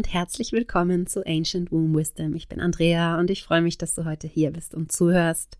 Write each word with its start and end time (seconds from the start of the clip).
und 0.00 0.14
herzlich 0.14 0.52
willkommen 0.52 1.06
zu 1.06 1.26
Ancient 1.26 1.70
Womb 1.70 1.94
Wisdom. 1.94 2.34
Ich 2.34 2.48
bin 2.48 2.58
Andrea 2.58 3.20
und 3.20 3.28
ich 3.28 3.42
freue 3.42 3.60
mich, 3.60 3.76
dass 3.76 3.94
du 3.94 4.06
heute 4.06 4.26
hier 4.26 4.50
bist 4.50 4.74
und 4.74 4.90
zuhörst. 4.90 5.58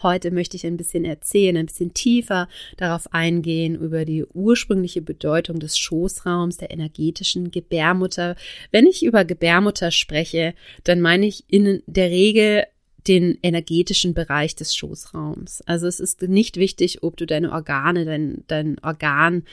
Heute 0.00 0.30
möchte 0.30 0.56
ich 0.56 0.64
ein 0.64 0.78
bisschen 0.78 1.04
erzählen, 1.04 1.58
ein 1.58 1.66
bisschen 1.66 1.92
tiefer 1.92 2.48
darauf 2.78 3.12
eingehen 3.12 3.74
über 3.74 4.06
die 4.06 4.24
ursprüngliche 4.24 5.02
Bedeutung 5.02 5.58
des 5.58 5.76
Schoßraums, 5.76 6.56
der 6.56 6.70
energetischen 6.70 7.50
Gebärmutter. 7.50 8.36
Wenn 8.72 8.86
ich 8.86 9.04
über 9.04 9.26
Gebärmutter 9.26 9.90
spreche, 9.90 10.54
dann 10.84 11.02
meine 11.02 11.26
ich 11.26 11.44
in 11.48 11.82
der 11.86 12.08
Regel 12.08 12.64
den 13.08 13.38
energetischen 13.42 14.14
Bereich 14.14 14.54
des 14.54 14.74
Schoßraums. 14.74 15.62
Also 15.62 15.86
es 15.86 16.00
ist 16.00 16.22
nicht 16.22 16.56
wichtig, 16.56 17.02
ob 17.02 17.16
du 17.16 17.26
deine 17.26 17.52
Organe, 17.52 18.04
dein, 18.04 18.44
dein 18.46 18.78
Organ, 18.82 19.44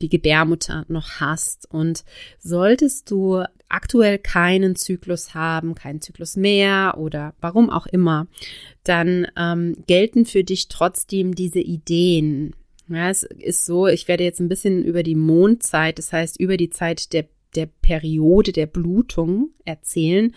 die 0.00 0.08
Gebärmutter 0.08 0.84
noch 0.88 1.20
hast. 1.20 1.68
Und 1.70 2.04
solltest 2.38 3.10
du 3.10 3.42
aktuell 3.68 4.18
keinen 4.18 4.76
Zyklus 4.76 5.34
haben, 5.34 5.74
keinen 5.74 6.00
Zyklus 6.00 6.36
mehr 6.36 6.94
oder 6.98 7.34
warum 7.40 7.70
auch 7.70 7.86
immer, 7.86 8.26
dann 8.84 9.26
ähm, 9.36 9.76
gelten 9.86 10.24
für 10.24 10.44
dich 10.44 10.68
trotzdem 10.68 11.34
diese 11.34 11.60
Ideen. 11.60 12.54
Ja, 12.88 13.10
es 13.10 13.22
ist 13.22 13.66
so, 13.66 13.86
ich 13.86 14.08
werde 14.08 14.24
jetzt 14.24 14.40
ein 14.40 14.48
bisschen 14.48 14.82
über 14.82 15.02
die 15.02 15.14
Mondzeit, 15.14 15.98
das 15.98 16.12
heißt 16.12 16.40
über 16.40 16.56
die 16.56 16.70
Zeit 16.70 17.12
der, 17.12 17.26
der 17.54 17.66
Periode 17.66 18.52
der 18.52 18.66
Blutung 18.66 19.50
erzählen. 19.64 20.34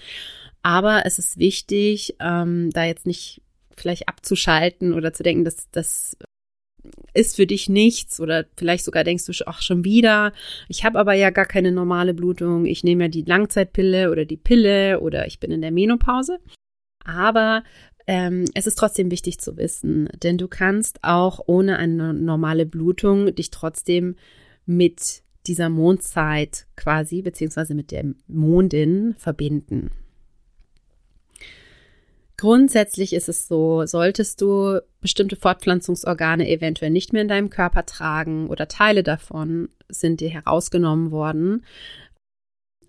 Aber 0.64 1.04
es 1.06 1.20
ist 1.20 1.38
wichtig, 1.38 2.16
ähm, 2.20 2.70
da 2.72 2.86
jetzt 2.86 3.06
nicht 3.06 3.42
vielleicht 3.76 4.08
abzuschalten 4.08 4.94
oder 4.94 5.14
zu 5.14 5.24
denken, 5.24 5.44
dass 5.44 5.70
das 5.72 6.18
ist 7.14 7.36
für 7.36 7.46
dich 7.46 7.70
nichts 7.70 8.20
oder 8.20 8.46
vielleicht 8.58 8.86
sogar 8.86 9.04
denkst 9.04 9.26
du, 9.26 9.34
ach 9.46 9.62
schon 9.62 9.84
wieder, 9.84 10.34
ich 10.68 10.84
habe 10.84 11.00
aber 11.00 11.14
ja 11.14 11.30
gar 11.30 11.46
keine 11.46 11.72
normale 11.72 12.14
Blutung, 12.14 12.66
ich 12.66 12.84
nehme 12.84 13.06
ja 13.06 13.08
die 13.08 13.24
Langzeitpille 13.24 14.12
oder 14.12 14.26
die 14.26 14.38
Pille 14.38 15.00
oder 15.00 15.28
ich 15.28 15.40
bin 15.40 15.52
in 15.52 15.62
der 15.62 15.72
Menopause. 15.72 16.40
Aber 17.04 17.64
ähm, 18.08 18.46
es 18.54 18.68
ist 18.68 18.78
trotzdem 18.78 19.12
wichtig 19.12 19.40
zu 19.40 19.58
wissen, 19.58 20.10
denn 20.24 20.38
du 20.38 20.48
kannst 20.48 21.04
auch 21.04 21.40
ohne 21.46 21.78
eine 21.78 22.14
normale 22.14 22.66
Blutung 22.66 23.34
dich 23.36 23.52
trotzdem 23.52 24.16
mit 24.66 25.24
dieser 25.48 25.70
Mondzeit 25.70 26.68
quasi, 26.76 27.22
beziehungsweise 27.22 27.74
mit 27.74 27.92
der 27.92 28.06
Mondin 28.28 29.16
verbinden. 29.18 29.92
Grundsätzlich 32.42 33.14
ist 33.14 33.30
es 33.30 33.48
so, 33.48 33.86
solltest 33.86 34.42
du 34.42 34.82
bestimmte 35.00 35.36
Fortpflanzungsorgane 35.36 36.50
eventuell 36.50 36.90
nicht 36.90 37.14
mehr 37.14 37.22
in 37.22 37.28
deinem 37.28 37.52
Körper 37.52 37.86
tragen 37.86 38.48
oder 38.50 38.68
Teile 38.68 39.04
davon 39.04 39.70
sind 39.90 40.22
dir 40.22 40.32
herausgenommen 40.32 41.12
worden, 41.12 41.64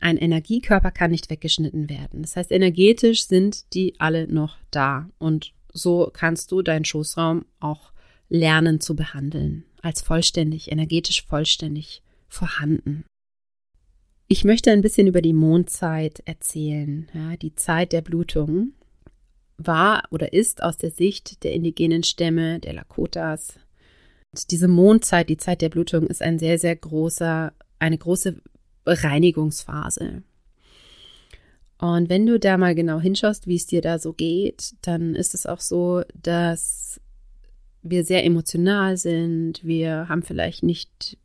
ein 0.00 0.17
Energiekörper 0.17 0.91
kann 0.91 1.11
nicht 1.11 1.28
weggeschnitten 1.28 1.91
werden. 1.91 2.23
Das 2.23 2.34
heißt, 2.34 2.50
energetisch 2.50 3.27
sind 3.27 3.75
die 3.75 4.00
alle 4.00 4.27
noch 4.27 4.56
da 4.70 5.11
und 5.19 5.53
so 5.70 6.11
kannst 6.11 6.50
du 6.50 6.62
deinen 6.62 6.86
Schoßraum 6.86 7.45
auch 7.61 7.92
lernen 8.30 8.80
zu 8.80 8.97
behandeln, 8.97 9.67
als 9.83 10.00
vollständig, 10.00 10.73
energetisch 10.73 11.27
vollständig 11.27 12.02
vorhanden. 12.27 13.05
Ich 14.29 14.45
möchte 14.45 14.70
ein 14.70 14.80
bisschen 14.80 15.08
über 15.08 15.20
die 15.20 15.35
Mondzeit 15.35 16.23
erzählen, 16.24 17.11
ja, 17.12 17.36
die 17.36 17.55
Zeit 17.55 17.92
der 17.92 18.01
Blutung 18.01 18.73
war 19.67 20.05
oder 20.11 20.33
ist 20.33 20.62
aus 20.62 20.77
der 20.77 20.90
Sicht 20.90 21.45
der 21.45 21.52
indigenen 21.52 22.02
Stämme, 22.02 22.61
der 22.61 22.73
Lakotas. 22.74 23.55
Und 24.33 24.50
diese 24.50 24.68
Mondzeit, 24.68 25.28
die 25.28 25.36
Zeit 25.36 25.61
der 25.61 25.68
Blutung, 25.68 26.06
ist 26.06 26.23
ein 26.23 26.39
sehr, 26.39 26.58
sehr 26.58 26.77
großer, 26.77 27.52
eine 27.78 27.98
große 27.98 28.40
Reinigungsphase. 28.86 30.23
Und 31.78 32.08
wenn 32.08 32.27
du 32.27 32.39
da 32.39 32.58
mal 32.58 32.74
genau 32.74 33.00
hinschaust, 33.00 33.46
wie 33.46 33.56
es 33.56 33.67
dir 33.67 33.83
da 33.83 33.98
so 33.98 34.12
geht, 34.12 34.74
dann 34.83 35.17
ist 35.17 35.34
es 35.34 35.46
auch 35.46 35.61
so, 35.61 36.02
dass 36.14 37.00
wir 37.83 38.05
sehr 38.05 38.24
emotional 38.24 38.96
sind. 38.96 39.64
Wir 39.64 40.08
haben 40.08 40.23
vielleicht 40.23 40.62
nicht 40.62 41.18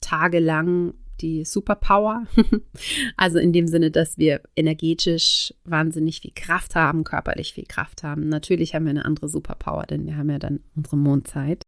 tagelang 0.00 0.94
die 1.20 1.44
Superpower. 1.44 2.26
also 3.16 3.38
in 3.38 3.52
dem 3.52 3.66
Sinne, 3.66 3.90
dass 3.90 4.18
wir 4.18 4.40
energetisch 4.56 5.54
wahnsinnig 5.64 6.20
viel 6.20 6.32
Kraft 6.34 6.74
haben, 6.74 7.04
körperlich 7.04 7.54
viel 7.54 7.66
Kraft 7.66 8.02
haben. 8.02 8.28
Natürlich 8.28 8.74
haben 8.74 8.84
wir 8.84 8.90
eine 8.90 9.04
andere 9.04 9.28
Superpower, 9.28 9.84
denn 9.84 10.06
wir 10.06 10.16
haben 10.16 10.30
ja 10.30 10.38
dann 10.38 10.60
unsere 10.76 10.96
Mondzeit. 10.96 11.62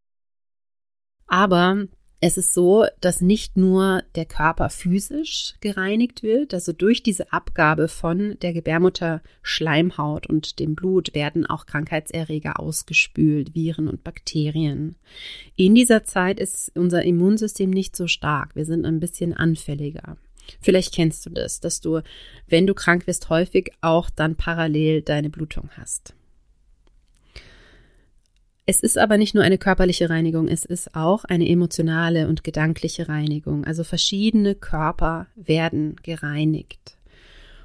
Aber 1.26 1.86
es 2.20 2.38
ist 2.38 2.54
so, 2.54 2.86
dass 3.00 3.20
nicht 3.20 3.56
nur 3.56 4.02
der 4.14 4.24
Körper 4.24 4.70
physisch 4.70 5.54
gereinigt 5.60 6.22
wird, 6.22 6.54
also 6.54 6.72
durch 6.72 7.02
diese 7.02 7.30
Abgabe 7.30 7.88
von 7.88 8.38
der 8.40 8.54
Gebärmutter 8.54 9.22
Schleimhaut 9.42 10.26
und 10.26 10.58
dem 10.58 10.74
Blut 10.74 11.14
werden 11.14 11.44
auch 11.44 11.66
Krankheitserreger 11.66 12.58
ausgespült, 12.58 13.54
Viren 13.54 13.88
und 13.88 14.02
Bakterien. 14.02 14.96
In 15.56 15.74
dieser 15.74 16.04
Zeit 16.04 16.40
ist 16.40 16.72
unser 16.74 17.02
Immunsystem 17.02 17.68
nicht 17.70 17.94
so 17.94 18.06
stark, 18.06 18.56
wir 18.56 18.64
sind 18.64 18.86
ein 18.86 18.98
bisschen 19.00 19.34
anfälliger. 19.34 20.16
Vielleicht 20.60 20.94
kennst 20.94 21.26
du 21.26 21.30
das, 21.30 21.60
dass 21.60 21.80
du, 21.80 22.00
wenn 22.46 22.66
du 22.66 22.74
krank 22.74 23.06
wirst, 23.06 23.28
häufig 23.28 23.72
auch 23.80 24.08
dann 24.10 24.36
parallel 24.36 25.02
deine 25.02 25.28
Blutung 25.28 25.70
hast. 25.76 26.14
Es 28.68 28.80
ist 28.80 28.98
aber 28.98 29.16
nicht 29.16 29.32
nur 29.32 29.44
eine 29.44 29.58
körperliche 29.58 30.10
Reinigung, 30.10 30.48
es 30.48 30.64
ist 30.64 30.96
auch 30.96 31.24
eine 31.24 31.48
emotionale 31.48 32.26
und 32.26 32.42
gedankliche 32.42 33.08
Reinigung. 33.08 33.64
Also 33.64 33.84
verschiedene 33.84 34.56
Körper 34.56 35.28
werden 35.36 35.94
gereinigt. 36.02 36.98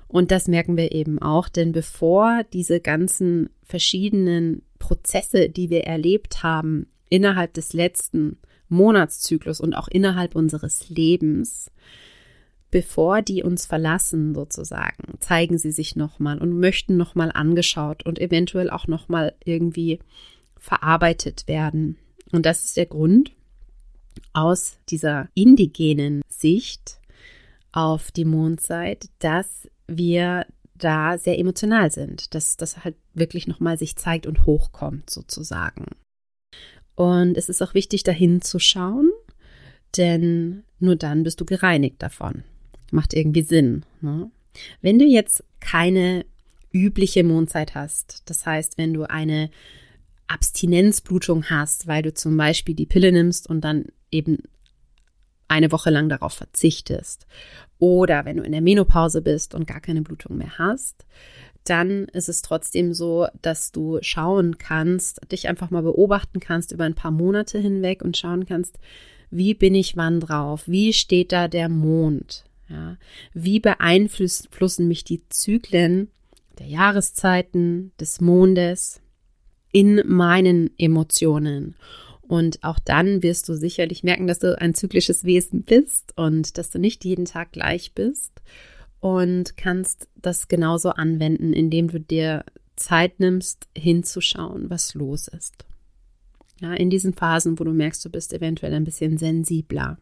Und 0.08 0.30
das 0.30 0.48
merken 0.48 0.78
wir 0.78 0.92
eben 0.92 1.20
auch, 1.20 1.50
denn 1.50 1.72
bevor 1.72 2.44
diese 2.54 2.80
ganzen 2.82 3.50
verschiedenen 3.64 4.62
Prozesse, 4.78 5.50
die 5.50 5.72
wir 5.72 5.86
erlebt 5.86 6.44
haben 6.44 6.86
innerhalb 7.10 7.54
des 7.56 7.74
letzten 7.74 8.38
Monatszyklus 8.70 9.60
und 9.60 9.74
auch 9.74 9.88
innerhalb 9.88 10.36
unseres 10.36 10.90
Lebens, 10.90 11.72
bevor 12.70 13.24
die 13.24 13.42
uns 13.42 13.66
verlassen 13.66 14.36
sozusagen, 14.36 15.16
zeigen 15.20 15.58
sie 15.58 15.72
sich 15.72 15.96
nochmal 15.96 16.38
und 16.38 16.60
möchten 16.60 16.96
nochmal 16.96 17.32
angeschaut 17.34 18.06
und 18.06 18.20
eventuell 18.20 18.70
auch 18.70 18.88
nochmal 18.88 19.34
irgendwie 19.44 20.00
verarbeitet 20.62 21.48
werden. 21.48 21.98
Und 22.32 22.46
das 22.46 22.64
ist 22.64 22.78
der 22.78 22.86
Grund 22.86 23.32
aus 24.32 24.78
dieser 24.88 25.28
indigenen 25.34 26.22
Sicht 26.30 27.00
auf 27.74 28.12
die 28.12 28.26
Mondzeit, 28.26 29.10
dass 29.20 29.68
wir 29.88 30.46
da 30.76 31.18
sehr 31.18 31.38
emotional 31.40 31.92
sind, 31.92 32.34
dass 32.34 32.58
das 32.58 32.84
halt 32.84 32.96
wirklich 33.14 33.48
nochmal 33.48 33.78
sich 33.78 33.96
zeigt 33.96 34.26
und 34.28 34.46
hochkommt 34.46 35.10
sozusagen. 35.10 35.86
Und 36.96 37.38
es 37.38 37.50
ist 37.50 37.62
auch 37.62 37.74
wichtig, 37.74 38.04
dahin 38.04 38.42
zu 38.42 38.60
schauen, 38.60 39.10
denn 39.98 40.64
nur 40.80 40.96
dann 40.96 41.24
bist 41.24 41.42
du 41.42 41.46
gereinigt 41.46 42.02
davon. 42.02 42.44
Macht 42.92 43.14
irgendwie 43.14 43.44
Sinn. 43.44 43.84
Ne? 44.02 44.30
Wenn 44.82 45.00
du 45.00 45.06
jetzt 45.06 45.44
keine 45.60 46.26
übliche 46.72 47.24
Mondzeit 47.24 47.76
hast, 47.76 48.24
das 48.26 48.46
heißt, 48.46 48.78
wenn 48.78 48.94
du 48.94 49.10
eine 49.10 49.50
Abstinenzblutung 50.32 51.50
hast, 51.50 51.88
weil 51.88 52.02
du 52.04 52.14
zum 52.14 52.38
Beispiel 52.38 52.76
die 52.76 52.86
Pille 52.86 53.12
nimmst 53.12 53.50
und 53.50 53.62
dann 53.62 53.86
eben 54.12 54.40
eine 55.48 55.72
Woche 55.72 55.90
lang 55.90 56.08
darauf 56.08 56.34
verzichtest. 56.34 57.28
Oder 57.78 58.26
wenn 58.26 58.38
du 58.38 58.44
in 58.44 58.54
der 58.54 58.62
Menopause 58.62 59.22
bist 59.22 59.54
und 59.54 59.68
gar 59.68 59.82
keine 59.82 60.02
Blutung 60.02 60.38
mehr 60.38 60.58
hast, 60.58 61.06
dann 61.66 62.06
ist 62.06 62.30
es 62.30 62.42
trotzdem 62.42 62.94
so, 62.94 63.28
dass 63.42 63.72
du 63.72 64.00
schauen 64.02 64.58
kannst, 64.58 65.20
dich 65.32 65.48
einfach 65.48 65.70
mal 65.70 65.84
beobachten 65.84 66.40
kannst 66.40 66.72
über 66.72 66.86
ein 66.86 66.96
paar 66.96 67.12
Monate 67.12 67.60
hinweg 67.60 68.02
und 68.02 68.18
schauen 68.18 68.46
kannst, 68.46 68.80
wie 69.30 69.54
bin 69.54 69.76
ich 69.76 69.98
wann 69.98 70.20
drauf? 70.20 70.64
Wie 70.68 70.94
steht 70.94 71.32
da 71.32 71.48
der 71.48 71.70
Mond? 71.70 72.46
Ja, 72.70 72.98
wie 73.34 73.60
beeinflussen 73.60 74.88
mich 74.88 75.04
die 75.04 75.28
Zyklen 75.30 76.10
der 76.60 76.68
Jahreszeiten, 76.68 77.92
des 78.00 78.22
Mondes? 78.22 79.02
In 79.72 80.02
meinen 80.06 80.72
Emotionen. 80.78 81.76
Und 82.22 82.64
auch 82.64 82.80
dann 82.80 83.24
wirst 83.24 83.50
du 83.50 83.56
sicherlich 83.56 84.04
merken, 84.04 84.28
dass 84.28 84.40
du 84.40 84.60
ein 84.60 84.74
zyklisches 84.74 85.26
Wesen 85.26 85.64
bist 85.64 86.14
und 86.18 86.58
dass 86.58 86.70
du 86.70 86.80
nicht 86.80 87.04
jeden 87.04 87.26
Tag 87.26 87.52
gleich 87.52 87.94
bist 87.94 88.32
und 89.02 89.58
kannst 89.58 90.08
das 90.16 90.48
genauso 90.48 90.92
anwenden, 90.92 91.52
indem 91.52 91.90
du 91.90 92.00
dir 92.00 92.46
Zeit 92.78 93.20
nimmst, 93.20 93.68
hinzuschauen, 93.78 94.70
was 94.70 94.94
los 94.94 95.28
ist. 95.28 95.66
Ja, 96.62 96.74
in 96.74 96.90
diesen 96.90 97.14
Phasen, 97.14 97.60
wo 97.60 97.64
du 97.64 97.74
merkst, 97.74 98.06
du 98.06 98.10
bist 98.10 98.34
eventuell 98.34 98.74
ein 98.74 98.84
bisschen 98.86 99.18
sensibler. 99.18 99.98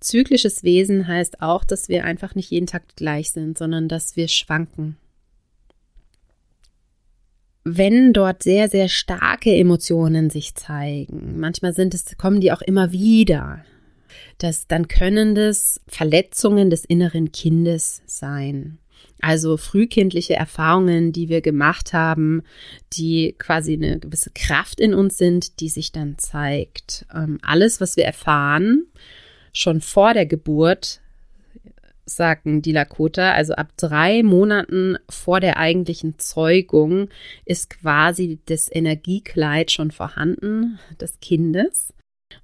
Zyklisches 0.00 0.64
Wesen 0.64 1.06
heißt 1.06 1.40
auch, 1.40 1.64
dass 1.64 1.88
wir 1.88 2.04
einfach 2.04 2.34
nicht 2.34 2.50
jeden 2.50 2.66
Tag 2.66 2.96
gleich 2.96 3.30
sind, 3.30 3.56
sondern 3.56 3.88
dass 3.88 4.16
wir 4.16 4.26
schwanken 4.26 4.96
wenn 7.64 8.12
dort 8.12 8.42
sehr, 8.42 8.68
sehr 8.68 8.88
starke 8.88 9.54
Emotionen 9.54 10.30
sich 10.30 10.54
zeigen, 10.54 11.38
manchmal 11.38 11.72
sind 11.72 11.94
es, 11.94 12.16
kommen 12.16 12.40
die 12.40 12.52
auch 12.52 12.62
immer 12.62 12.92
wieder, 12.92 13.64
das, 14.38 14.66
dann 14.66 14.88
können 14.88 15.34
das 15.34 15.80
Verletzungen 15.86 16.70
des 16.70 16.84
inneren 16.84 17.32
Kindes 17.32 18.02
sein. 18.06 18.78
Also 19.20 19.56
frühkindliche 19.56 20.34
Erfahrungen, 20.34 21.12
die 21.12 21.28
wir 21.28 21.42
gemacht 21.42 21.92
haben, 21.92 22.42
die 22.92 23.36
quasi 23.38 23.74
eine 23.74 24.00
gewisse 24.00 24.30
Kraft 24.34 24.80
in 24.80 24.94
uns 24.94 25.16
sind, 25.16 25.60
die 25.60 25.68
sich 25.68 25.92
dann 25.92 26.18
zeigt. 26.18 27.06
Ähm, 27.14 27.38
alles, 27.42 27.80
was 27.80 27.96
wir 27.96 28.04
erfahren, 28.04 28.86
schon 29.52 29.80
vor 29.80 30.12
der 30.12 30.26
Geburt, 30.26 31.01
sagen 32.16 32.62
die 32.62 32.72
Lakota, 32.72 33.32
also 33.32 33.54
ab 33.54 33.72
drei 33.76 34.22
Monaten 34.22 34.96
vor 35.08 35.40
der 35.40 35.56
eigentlichen 35.56 36.18
Zeugung 36.18 37.08
ist 37.44 37.70
quasi 37.70 38.38
das 38.46 38.68
Energiekleid 38.70 39.70
schon 39.70 39.90
vorhanden 39.90 40.78
des 41.00 41.20
Kindes 41.20 41.92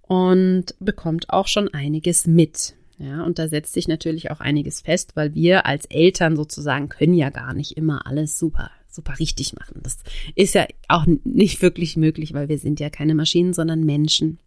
und 0.03 0.75
bekommt 0.81 1.31
auch 1.31 1.47
schon 1.47 1.73
einiges 1.73 2.27
mit. 2.27 2.75
Ja, 2.99 3.23
und 3.23 3.39
da 3.39 3.47
setzt 3.47 3.75
sich 3.75 3.87
natürlich 3.87 4.31
auch 4.31 4.41
einiges 4.41 4.81
fest, 4.81 5.13
weil 5.15 5.35
wir 5.35 5.67
als 5.67 5.85
Eltern 5.87 6.35
sozusagen 6.35 6.89
können 6.89 7.15
ja 7.15 7.31
gar 7.31 7.55
nicht 7.55 7.77
immer 7.77 8.07
alles 8.07 8.39
super, 8.39 8.73
super 8.89 9.19
richtig 9.21 9.55
machen. 9.55 9.81
Das 9.85 9.99
ist 10.35 10.55
ja 10.55 10.67
auch 10.89 11.07
nicht 11.25 11.63
wirklich 11.63 11.97
möglich, 11.97 12.35
weil 12.35 12.49
wir 12.49 12.59
sind 12.59 12.81
ja 12.81 12.91
keine 12.91 13.15
Maschinen, 13.15 13.53
sondern 13.53 13.85
Menschen. 13.85 14.41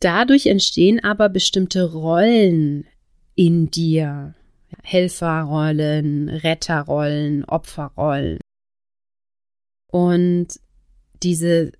Dadurch 0.00 0.46
entstehen 0.46 1.02
aber 1.02 1.28
bestimmte 1.28 1.92
Rollen 1.92 2.86
in 3.34 3.70
dir. 3.70 4.34
Helferrollen, 4.82 6.28
Retterrollen, 6.28 7.44
Opferrollen. 7.44 8.38
Und 9.90 10.48
diese 11.22 11.72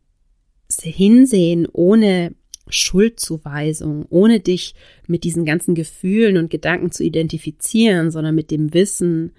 Hinsehen 0.82 1.66
ohne 1.72 2.34
Schuldzuweisung, 2.68 4.06
ohne 4.10 4.40
dich 4.40 4.74
mit 5.06 5.24
diesen 5.24 5.44
ganzen 5.44 5.74
Gefühlen 5.74 6.36
und 6.36 6.50
Gedanken 6.50 6.90
zu 6.90 7.04
identifizieren, 7.04 8.10
sondern 8.10 8.34
mit 8.34 8.50
dem 8.50 8.74
Wissen, 8.74 9.32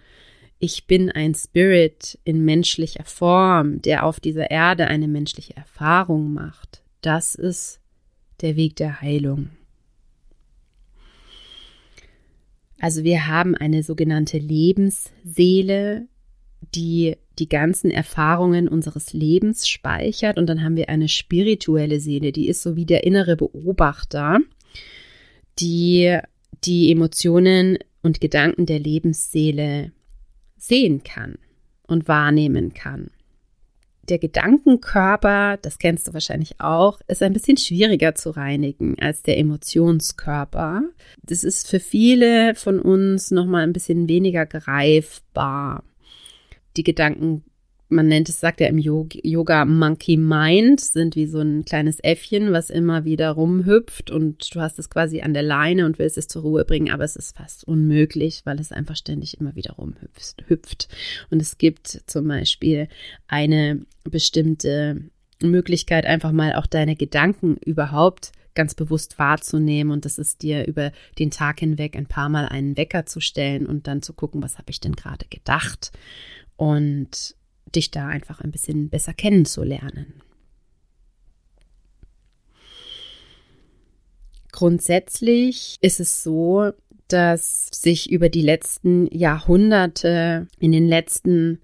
ich 0.58 0.88
bin 0.88 1.12
ein 1.12 1.36
Spirit 1.36 2.20
in 2.24 2.44
menschlicher 2.44 3.06
Form, 3.06 3.82
der 3.82 4.06
auf 4.06 4.20
dieser 4.20 4.52
Erde 4.52 4.88
eine 4.88 5.08
menschliche 5.08 5.56
Erfahrung 5.56 6.34
macht. 6.34 6.84
Das 7.02 7.36
ist 7.36 7.79
der 8.42 8.56
Weg 8.56 8.76
der 8.76 9.02
Heilung. 9.02 9.50
Also 12.80 13.04
wir 13.04 13.28
haben 13.28 13.56
eine 13.56 13.84
sogenannte 13.84 14.38
Lebensseele, 14.38 16.08
die 16.74 17.18
die 17.40 17.50
ganzen 17.50 17.92
Erfahrungen 17.92 18.68
unseres 18.68 19.14
Lebens 19.14 19.68
speichert 19.68 20.38
und 20.38 20.48
dann 20.48 20.64
haben 20.64 20.76
wir 20.76 20.90
eine 20.90 21.08
spirituelle 21.08 22.00
Seele, 22.00 22.32
die 22.32 22.48
ist 22.48 22.62
so 22.62 22.76
wie 22.76 22.86
der 22.86 23.04
innere 23.04 23.36
Beobachter, 23.36 24.40
die 25.60 26.18
die 26.64 26.92
Emotionen 26.92 27.78
und 28.02 28.22
Gedanken 28.22 28.66
der 28.66 28.80
Lebensseele 28.80 29.92
sehen 30.58 31.04
kann 31.04 31.38
und 31.88 32.08
wahrnehmen 32.08 32.74
kann. 32.74 33.12
Der 34.08 34.18
Gedankenkörper, 34.18 35.58
das 35.62 35.78
kennst 35.78 36.08
du 36.08 36.14
wahrscheinlich 36.14 36.60
auch, 36.60 37.00
ist 37.08 37.22
ein 37.22 37.34
bisschen 37.34 37.58
schwieriger 37.58 38.16
zu 38.16 38.32
reinigen 38.32 38.98
als 39.00 39.22
der 39.22 39.38
Emotionskörper. 39.38 40.82
Das 41.22 41.44
ist 41.44 41.68
für 41.68 41.80
viele 41.80 42.56
von 42.56 42.80
uns 42.80 43.30
nochmal 43.30 43.64
ein 43.64 43.74
bisschen 43.74 44.08
weniger 44.08 44.46
greifbar 44.46 45.84
die 46.78 46.84
Gedanken, 46.84 47.44
man 47.90 48.08
nennt 48.08 48.30
es, 48.30 48.40
sagt 48.40 48.62
er 48.62 48.70
im 48.70 48.78
Yoga, 48.78 49.66
Monkey 49.66 50.16
Mind, 50.16 50.80
sind 50.80 51.16
wie 51.16 51.26
so 51.26 51.40
ein 51.40 51.66
kleines 51.66 52.00
Äffchen, 52.00 52.54
was 52.54 52.70
immer 52.70 53.04
wieder 53.04 53.32
rumhüpft 53.32 54.12
und 54.12 54.54
du 54.54 54.62
hast 54.62 54.78
es 54.78 54.90
quasi 54.92 55.22
an 55.22 55.34
der 55.34 55.44
Leine 55.44 55.86
und 55.86 55.98
willst 55.98 56.18
es 56.18 56.28
zur 56.28 56.44
Ruhe 56.44 56.66
bringen, 56.66 56.92
aber 56.92 57.04
es 57.04 57.16
ist 57.16 57.36
fast 57.36 57.64
unmöglich, 57.68 58.42
weil 58.46 58.60
es 58.60 58.72
einfach 58.72 58.96
ständig 58.96 59.40
immer 59.40 59.56
wieder 59.56 59.74
rumhüpft. 59.74 60.88
Und 61.32 61.42
es 61.42 61.58
gibt 61.58 61.88
zum 62.06 62.28
Beispiel 62.28 62.88
eine 63.28 63.82
bestimmte 64.04 65.10
Möglichkeit, 65.42 66.06
einfach 66.06 66.32
mal 66.32 66.54
auch 66.54 66.68
deine 66.68 66.96
Gedanken 66.96 67.58
überhaupt 67.58 68.32
ganz 68.54 68.76
bewusst 68.76 69.18
wahrzunehmen 69.18 69.92
und 69.92 70.06
das 70.06 70.18
ist 70.18 70.42
dir 70.42 70.68
über 70.68 70.92
den 71.18 71.32
Tag 71.32 71.60
hinweg 71.60 71.96
ein 71.96 72.08
paar 72.08 72.30
Mal 72.30 72.48
einen 72.48 72.78
Wecker 72.78 73.06
zu 73.06 73.22
stellen 73.22 73.66
und 73.66 73.88
dann 73.88 74.02
zu 74.02 74.14
gucken, 74.14 74.44
was 74.44 74.58
habe 74.58 74.70
ich 74.70 74.80
denn 74.80 74.96
gerade 74.96 75.26
gedacht 75.30 75.92
und 76.58 77.36
dich 77.76 77.92
da 77.92 78.08
einfach 78.08 78.42
ein 78.42 78.52
bisschen 78.52 78.90
besser 78.90 79.14
kennenzulernen. 79.14 80.22
Grundsätzlich 84.52 85.78
ist 85.82 86.00
es 86.00 86.24
so, 86.24 86.72
dass 87.08 87.70
sich 87.72 88.12
über 88.12 88.30
die 88.30 88.42
letzten 88.42 89.08
Jahrhunderte, 89.08 90.48
in 90.60 90.72
den 90.72 90.88
letzten, 90.88 91.60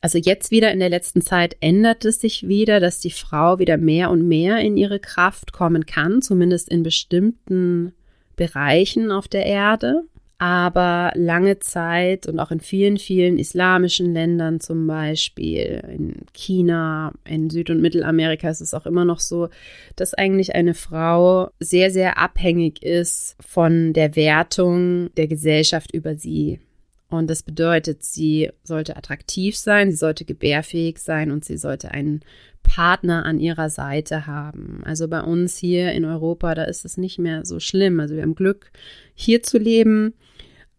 also 0.00 0.18
jetzt 0.18 0.50
wieder 0.50 0.72
in 0.72 0.78
der 0.78 0.88
letzten 0.88 1.20
Zeit 1.20 1.56
ändert 1.60 2.04
es 2.04 2.20
sich 2.20 2.48
wieder, 2.48 2.80
dass 2.80 3.00
die 3.00 3.10
Frau 3.10 3.58
wieder 3.58 3.76
mehr 3.76 4.10
und 4.10 4.26
mehr 4.26 4.58
in 4.60 4.76
ihre 4.76 5.00
Kraft 5.00 5.52
kommen 5.52 5.84
kann, 5.86 6.22
zumindest 6.22 6.68
in 6.68 6.82
bestimmten 6.82 7.92
Bereichen 8.36 9.10
auf 9.10 9.28
der 9.28 9.44
Erde. 9.44 10.04
Aber 10.40 11.10
lange 11.16 11.58
Zeit 11.58 12.28
und 12.28 12.38
auch 12.38 12.52
in 12.52 12.60
vielen, 12.60 12.96
vielen 12.96 13.38
islamischen 13.38 14.12
Ländern 14.14 14.60
zum 14.60 14.86
Beispiel, 14.86 15.82
in 15.92 16.26
China, 16.32 17.12
in 17.24 17.50
Süd- 17.50 17.70
und 17.70 17.80
Mittelamerika 17.80 18.48
ist 18.48 18.60
es 18.60 18.72
auch 18.72 18.86
immer 18.86 19.04
noch 19.04 19.18
so, 19.18 19.48
dass 19.96 20.14
eigentlich 20.14 20.54
eine 20.54 20.74
Frau 20.74 21.50
sehr, 21.58 21.90
sehr 21.90 22.18
abhängig 22.18 22.84
ist 22.84 23.36
von 23.40 23.92
der 23.92 24.14
Wertung 24.14 25.12
der 25.16 25.26
Gesellschaft 25.26 25.92
über 25.92 26.14
sie. 26.14 26.60
Und 27.10 27.28
das 27.30 27.42
bedeutet, 27.42 28.04
sie 28.04 28.50
sollte 28.64 28.96
attraktiv 28.96 29.56
sein, 29.56 29.90
sie 29.90 29.96
sollte 29.96 30.26
gebärfähig 30.26 30.98
sein 30.98 31.30
und 31.30 31.44
sie 31.44 31.56
sollte 31.56 31.90
einen 31.90 32.20
Partner 32.62 33.24
an 33.24 33.40
ihrer 33.40 33.70
Seite 33.70 34.26
haben. 34.26 34.82
Also 34.84 35.08
bei 35.08 35.22
uns 35.22 35.56
hier 35.56 35.92
in 35.92 36.04
Europa, 36.04 36.54
da 36.54 36.64
ist 36.64 36.84
es 36.84 36.98
nicht 36.98 37.18
mehr 37.18 37.46
so 37.46 37.60
schlimm. 37.60 37.98
Also 37.98 38.14
wir 38.14 38.22
haben 38.22 38.34
Glück, 38.34 38.70
hier 39.14 39.42
zu 39.42 39.58
leben. 39.58 40.14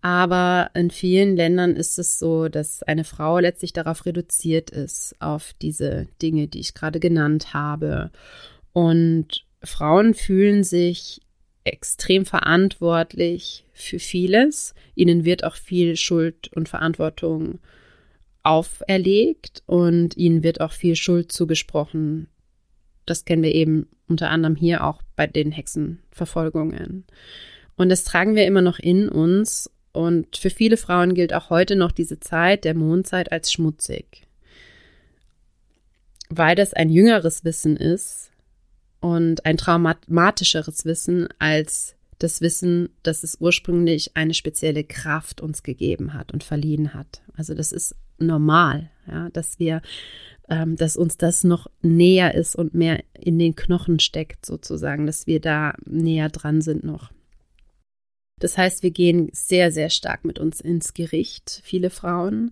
Aber 0.01 0.69
in 0.75 0.91
vielen 0.91 1.35
Ländern 1.35 1.75
ist 1.75 1.99
es 1.99 2.19
so, 2.19 2.47
dass 2.47 2.83
eine 2.83 3.03
Frau 3.03 3.39
letztlich 3.39 3.73
darauf 3.73 4.05
reduziert 4.05 4.69
ist, 4.69 5.15
auf 5.19 5.53
diese 5.61 6.07
Dinge, 6.21 6.47
die 6.47 6.59
ich 6.59 6.73
gerade 6.73 6.99
genannt 6.99 7.53
habe. 7.53 8.11
Und 8.71 9.45
Frauen 9.61 10.13
fühlen 10.13 10.63
sich 10.63 11.21
extrem 11.65 12.25
verantwortlich 12.25 13.65
für 13.81 13.99
vieles. 13.99 14.73
Ihnen 14.95 15.25
wird 15.25 15.43
auch 15.43 15.55
viel 15.55 15.95
Schuld 15.95 16.49
und 16.53 16.69
Verantwortung 16.69 17.59
auferlegt 18.43 19.63
und 19.65 20.17
ihnen 20.17 20.43
wird 20.43 20.61
auch 20.61 20.71
viel 20.71 20.95
Schuld 20.95 21.31
zugesprochen. 21.31 22.27
Das 23.05 23.25
kennen 23.25 23.43
wir 23.43 23.53
eben 23.53 23.87
unter 24.07 24.29
anderem 24.29 24.55
hier 24.55 24.83
auch 24.83 25.01
bei 25.15 25.27
den 25.27 25.51
Hexenverfolgungen. 25.51 27.05
Und 27.75 27.89
das 27.89 28.03
tragen 28.03 28.35
wir 28.35 28.45
immer 28.45 28.61
noch 28.61 28.79
in 28.79 29.09
uns 29.09 29.69
und 29.91 30.37
für 30.37 30.49
viele 30.49 30.77
Frauen 30.77 31.13
gilt 31.13 31.33
auch 31.33 31.49
heute 31.49 31.75
noch 31.75 31.91
diese 31.91 32.19
Zeit 32.19 32.63
der 32.65 32.75
Mondzeit 32.75 33.31
als 33.31 33.51
schmutzig. 33.51 34.27
Weil 36.29 36.55
das 36.55 36.73
ein 36.73 36.89
jüngeres 36.89 37.43
Wissen 37.43 37.75
ist 37.75 38.31
und 38.99 39.45
ein 39.45 39.57
traumatischeres 39.57 40.85
Wissen 40.85 41.27
als 41.39 41.95
das 42.19 42.41
Wissen, 42.41 42.89
dass 43.01 43.23
es 43.23 43.37
ursprünglich 43.39 44.15
eine 44.15 44.33
spezielle 44.33 44.83
Kraft 44.83 45.41
uns 45.41 45.63
gegeben 45.63 46.13
hat 46.13 46.31
und 46.33 46.43
verliehen 46.43 46.93
hat. 46.93 47.21
Also 47.35 47.53
das 47.53 47.71
ist 47.71 47.95
normal, 48.17 48.89
ja, 49.07 49.29
dass 49.29 49.57
wir, 49.59 49.81
ähm, 50.49 50.75
dass 50.75 50.97
uns 50.97 51.17
das 51.17 51.43
noch 51.43 51.67
näher 51.81 52.35
ist 52.35 52.55
und 52.55 52.73
mehr 52.73 53.03
in 53.13 53.39
den 53.39 53.55
Knochen 53.55 53.99
steckt 53.99 54.45
sozusagen, 54.45 55.05
dass 55.05 55.27
wir 55.27 55.39
da 55.39 55.73
näher 55.85 56.29
dran 56.29 56.61
sind 56.61 56.83
noch. 56.83 57.11
Das 58.39 58.57
heißt, 58.57 58.83
wir 58.83 58.91
gehen 58.91 59.29
sehr, 59.33 59.71
sehr 59.71 59.89
stark 59.89 60.25
mit 60.25 60.39
uns 60.39 60.61
ins 60.61 60.93
Gericht, 60.93 61.61
viele 61.63 61.89
Frauen, 61.89 62.51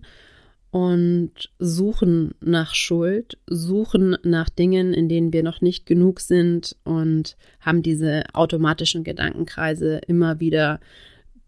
und 0.70 1.32
suchen 1.58 2.34
nach 2.40 2.74
Schuld, 2.74 3.38
suchen 3.46 4.16
nach 4.22 4.50
Dingen, 4.50 4.92
in 4.92 5.08
denen 5.08 5.32
wir 5.32 5.42
noch 5.42 5.60
nicht 5.60 5.86
genug 5.86 6.20
sind 6.20 6.76
und 6.84 7.36
haben 7.60 7.82
diese 7.82 8.24
automatischen 8.34 9.04
Gedankenkreise 9.04 10.00
immer 10.06 10.40
wieder 10.40 10.80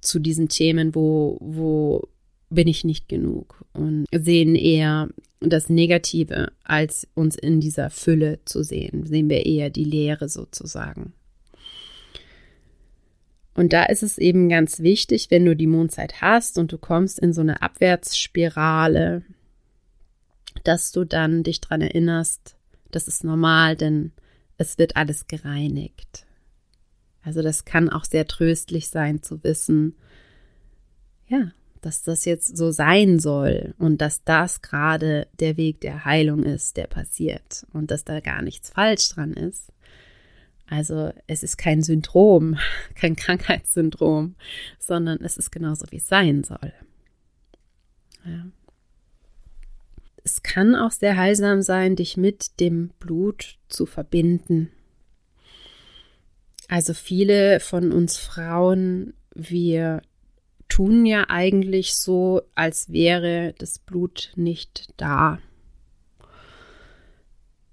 zu 0.01 0.19
diesen 0.19 0.49
Themen, 0.49 0.95
wo, 0.95 1.37
wo 1.41 2.09
bin 2.49 2.67
ich 2.67 2.85
nicht 2.85 3.09
genug 3.09 3.65
und 3.75 4.07
sehen 4.13 4.55
eher 4.55 5.09
das 5.41 5.69
Negative, 5.69 6.53
als 6.65 7.07
uns 7.15 7.37
in 7.37 7.61
dieser 7.61 7.91
Fülle 7.91 8.41
zu 8.45 8.63
sehen, 8.63 9.07
sehen 9.07 9.31
wir 9.31 9.47
eher 9.47 9.71
die 9.71 9.85
Leere 9.85 10.29
sozusagen. 10.29 11.15
Und 13.55 13.73
da 13.73 13.85
ist 13.85 14.03
es 14.03 14.17
eben 14.19 14.49
ganz 14.49 14.81
wichtig, 14.81 15.31
wenn 15.31 15.45
du 15.45 15.57
die 15.57 15.67
Mondzeit 15.67 16.21
hast 16.21 16.59
und 16.59 16.73
du 16.73 16.79
kommst 16.79 17.19
in 17.19 17.33
so 17.33 17.41
eine 17.41 17.63
Abwärtsspirale, 17.63 19.23
dass 20.65 20.93
du 20.93 21.05
dann 21.05 21.43
dich 21.43 21.61
dran 21.61 21.81
erinnerst, 21.81 22.57
das 22.91 23.09
ist 23.09 23.25
normal, 23.25 23.77
denn 23.77 24.13
es 24.57 24.79
wird 24.79 24.97
alles 24.97 25.27
gereinigt. 25.27 26.27
Also 27.23 27.43
das 27.43 27.65
kann 27.65 27.89
auch 27.91 28.05
sehr 28.05 28.27
tröstlich 28.27 28.89
sein 28.89 29.23
zu 29.23 29.43
wissen, 29.45 29.95
ja, 31.29 31.53
dass 31.81 32.03
das 32.03 32.25
jetzt 32.25 32.57
so 32.57 32.71
sein 32.71 33.19
soll 33.19 33.75
und 33.79 34.01
dass 34.01 34.25
das 34.25 34.63
gerade 34.63 35.29
der 35.39 35.57
Weg 35.57 35.81
der 35.81 36.05
Heilung 36.05 36.43
ist, 36.43 36.77
der 36.77 36.87
passiert 36.87 37.67
und 37.73 37.91
dass 37.91 38.05
da 38.05 38.21
gar 38.21 38.43
nichts 38.43 38.71
falsch 38.71 39.09
dran 39.11 39.33
ist. 39.33 39.73
Also 40.71 41.13
es 41.27 41.43
ist 41.43 41.59
kein 41.59 41.83
Syndrom, 41.83 42.57
kein 42.95 43.17
Krankheitssyndrom, 43.17 44.37
sondern 44.79 45.19
es 45.23 45.37
ist 45.37 45.51
genauso, 45.51 45.85
wie 45.91 45.97
es 45.97 46.07
sein 46.07 46.45
soll. 46.45 46.73
Ja. 48.25 48.47
Es 50.23 50.43
kann 50.43 50.77
auch 50.77 50.93
sehr 50.93 51.17
heilsam 51.17 51.63
sein, 51.63 51.97
dich 51.97 52.17
mit 52.17 52.61
dem 52.61 52.91
Blut 53.01 53.59
zu 53.69 53.85
verbinden. 53.85 54.71
Also 56.69 56.95
viele 56.95 57.59
von 57.59 57.91
uns 57.91 58.17
Frauen, 58.17 59.15
wir 59.35 60.03
tun 60.69 61.05
ja 61.05 61.29
eigentlich 61.31 61.95
so, 61.95 62.43
als 62.55 62.93
wäre 62.93 63.55
das 63.59 63.81
Blut 63.81 64.33
nicht 64.37 64.93
da. 64.99 65.41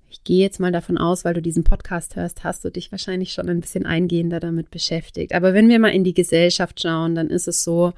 Ich 0.09 0.23
gehe 0.23 0.41
jetzt 0.41 0.59
mal 0.59 0.71
davon 0.71 0.97
aus, 0.97 1.25
weil 1.25 1.33
du 1.33 1.41
diesen 1.41 1.63
Podcast 1.63 2.15
hörst, 2.15 2.43
hast 2.43 2.63
du 2.63 2.69
dich 2.69 2.91
wahrscheinlich 2.91 3.33
schon 3.33 3.49
ein 3.49 3.59
bisschen 3.59 3.85
eingehender 3.85 4.39
damit 4.39 4.71
beschäftigt. 4.71 5.33
Aber 5.33 5.53
wenn 5.53 5.69
wir 5.69 5.79
mal 5.79 5.89
in 5.89 6.03
die 6.03 6.13
Gesellschaft 6.13 6.81
schauen, 6.81 7.15
dann 7.15 7.29
ist 7.29 7.47
es 7.47 7.63
so, 7.63 7.93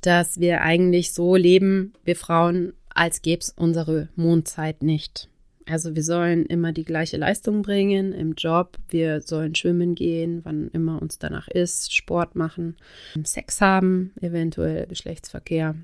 dass 0.00 0.40
wir 0.40 0.62
eigentlich 0.62 1.12
so 1.12 1.36
leben, 1.36 1.92
wir 2.04 2.16
Frauen, 2.16 2.72
als 2.88 3.22
gäbe 3.22 3.40
es 3.40 3.50
unsere 3.50 4.08
Mondzeit 4.16 4.82
nicht. 4.82 5.28
Also 5.68 5.96
wir 5.96 6.04
sollen 6.04 6.46
immer 6.46 6.72
die 6.72 6.84
gleiche 6.84 7.16
Leistung 7.16 7.62
bringen 7.62 8.12
im 8.12 8.34
Job. 8.34 8.78
Wir 8.88 9.20
sollen 9.20 9.54
schwimmen 9.54 9.96
gehen, 9.96 10.40
wann 10.44 10.68
immer 10.72 11.02
uns 11.02 11.18
danach 11.18 11.48
ist, 11.48 11.94
Sport 11.94 12.36
machen, 12.36 12.76
Sex 13.24 13.60
haben, 13.60 14.12
eventuell 14.20 14.86
Geschlechtsverkehr. 14.86 15.74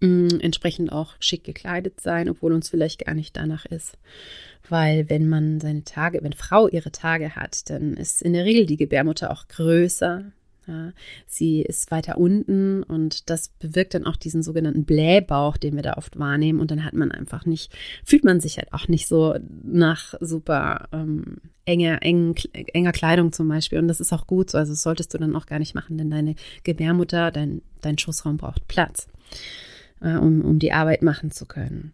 Mm, 0.00 0.28
entsprechend 0.40 0.92
auch 0.92 1.14
schick 1.20 1.44
gekleidet 1.44 2.00
sein, 2.00 2.28
obwohl 2.28 2.52
uns 2.52 2.68
vielleicht 2.68 3.04
gar 3.04 3.14
nicht 3.14 3.36
danach 3.36 3.64
ist. 3.64 3.96
Weil 4.68 5.08
wenn 5.08 5.28
man 5.28 5.60
seine 5.60 5.84
Tage, 5.84 6.22
wenn 6.22 6.34
Frau 6.34 6.68
ihre 6.68 6.92
Tage 6.92 7.34
hat, 7.36 7.70
dann 7.70 7.94
ist 7.94 8.20
in 8.20 8.32
der 8.34 8.44
Regel 8.44 8.66
die 8.66 8.76
Gebärmutter 8.76 9.30
auch 9.30 9.48
größer, 9.48 10.24
ja, 10.66 10.92
sie 11.26 11.62
ist 11.62 11.92
weiter 11.92 12.18
unten 12.18 12.82
und 12.82 13.30
das 13.30 13.48
bewirkt 13.60 13.94
dann 13.94 14.04
auch 14.04 14.16
diesen 14.16 14.42
sogenannten 14.42 14.84
Blähbauch, 14.84 15.56
den 15.56 15.76
wir 15.76 15.82
da 15.82 15.94
oft 15.94 16.18
wahrnehmen. 16.18 16.58
Und 16.58 16.72
dann 16.72 16.84
hat 16.84 16.92
man 16.92 17.12
einfach 17.12 17.46
nicht, 17.46 17.72
fühlt 18.04 18.24
man 18.24 18.40
sich 18.40 18.58
halt 18.58 18.72
auch 18.72 18.88
nicht 18.88 19.06
so 19.06 19.36
nach 19.62 20.14
super 20.20 20.88
ähm, 20.92 21.36
enger, 21.66 22.02
engen, 22.02 22.34
enger 22.52 22.92
Kleidung 22.92 23.32
zum 23.32 23.46
Beispiel. 23.48 23.78
Und 23.78 23.86
das 23.86 24.00
ist 24.00 24.12
auch 24.12 24.26
gut 24.26 24.50
so. 24.50 24.58
Also 24.58 24.72
das 24.72 24.82
solltest 24.82 25.14
du 25.14 25.18
dann 25.18 25.36
auch 25.36 25.46
gar 25.46 25.60
nicht 25.60 25.76
machen, 25.76 25.98
denn 25.98 26.10
deine 26.10 26.34
Gebärmutter, 26.64 27.30
dein, 27.30 27.62
dein 27.80 27.96
Schussraum 27.96 28.36
braucht 28.36 28.66
Platz, 28.66 29.06
äh, 30.00 30.16
um, 30.16 30.42
um 30.42 30.58
die 30.58 30.72
Arbeit 30.72 31.02
machen 31.02 31.30
zu 31.30 31.46
können. 31.46 31.92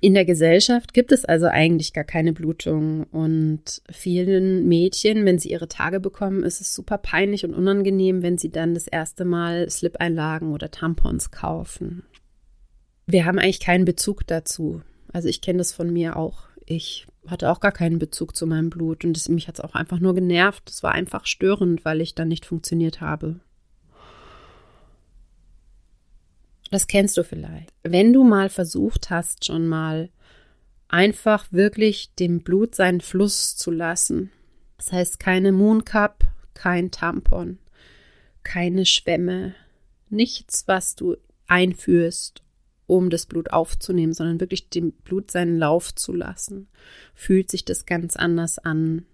In 0.00 0.14
der 0.14 0.24
Gesellschaft 0.24 0.92
gibt 0.92 1.12
es 1.12 1.24
also 1.24 1.46
eigentlich 1.46 1.92
gar 1.92 2.04
keine 2.04 2.32
Blutung 2.32 3.04
und 3.04 3.80
vielen 3.90 4.66
Mädchen, 4.66 5.24
wenn 5.24 5.38
sie 5.38 5.50
ihre 5.50 5.68
Tage 5.68 6.00
bekommen, 6.00 6.42
ist 6.42 6.60
es 6.60 6.74
super 6.74 6.98
peinlich 6.98 7.44
und 7.44 7.54
unangenehm, 7.54 8.22
wenn 8.22 8.36
sie 8.36 8.50
dann 8.50 8.74
das 8.74 8.86
erste 8.86 9.24
Mal 9.24 9.70
Slip-Einlagen 9.70 10.52
oder 10.52 10.70
Tampons 10.70 11.30
kaufen. 11.30 12.02
Wir 13.06 13.24
haben 13.24 13.38
eigentlich 13.38 13.60
keinen 13.60 13.84
Bezug 13.84 14.26
dazu. 14.26 14.82
Also 15.12 15.28
ich 15.28 15.40
kenne 15.40 15.58
das 15.58 15.72
von 15.72 15.92
mir 15.92 16.16
auch. 16.16 16.48
Ich 16.66 17.06
hatte 17.26 17.50
auch 17.50 17.60
gar 17.60 17.72
keinen 17.72 17.98
Bezug 17.98 18.34
zu 18.34 18.46
meinem 18.46 18.70
Blut 18.70 19.04
und 19.04 19.16
das, 19.16 19.28
mich 19.28 19.48
hat 19.48 19.58
es 19.58 19.64
auch 19.64 19.74
einfach 19.74 20.00
nur 20.00 20.14
genervt. 20.14 20.68
Es 20.68 20.82
war 20.82 20.92
einfach 20.92 21.26
störend, 21.26 21.84
weil 21.84 22.00
ich 22.00 22.14
dann 22.14 22.28
nicht 22.28 22.46
funktioniert 22.46 23.00
habe. 23.00 23.40
Das 26.74 26.88
kennst 26.88 27.16
du 27.16 27.22
vielleicht. 27.22 27.72
Wenn 27.84 28.12
du 28.12 28.24
mal 28.24 28.48
versucht 28.48 29.08
hast, 29.08 29.44
schon 29.44 29.68
mal 29.68 30.10
einfach 30.88 31.52
wirklich 31.52 32.12
dem 32.16 32.40
Blut 32.40 32.74
seinen 32.74 33.00
Fluss 33.00 33.54
zu 33.54 33.70
lassen. 33.70 34.32
Das 34.76 34.90
heißt, 34.90 35.20
keine 35.20 35.52
Mooncup, 35.52 36.24
kein 36.52 36.90
Tampon, 36.90 37.60
keine 38.42 38.86
Schwämme, 38.86 39.54
nichts, 40.10 40.66
was 40.66 40.96
du 40.96 41.16
einführst, 41.46 42.42
um 42.88 43.08
das 43.08 43.26
Blut 43.26 43.52
aufzunehmen, 43.52 44.12
sondern 44.12 44.40
wirklich 44.40 44.68
dem 44.68 44.90
Blut 44.90 45.30
seinen 45.30 45.56
Lauf 45.56 45.94
zu 45.94 46.12
lassen, 46.12 46.66
fühlt 47.14 47.52
sich 47.52 47.64
das 47.64 47.86
ganz 47.86 48.16
anders 48.16 48.58
an, 48.58 49.06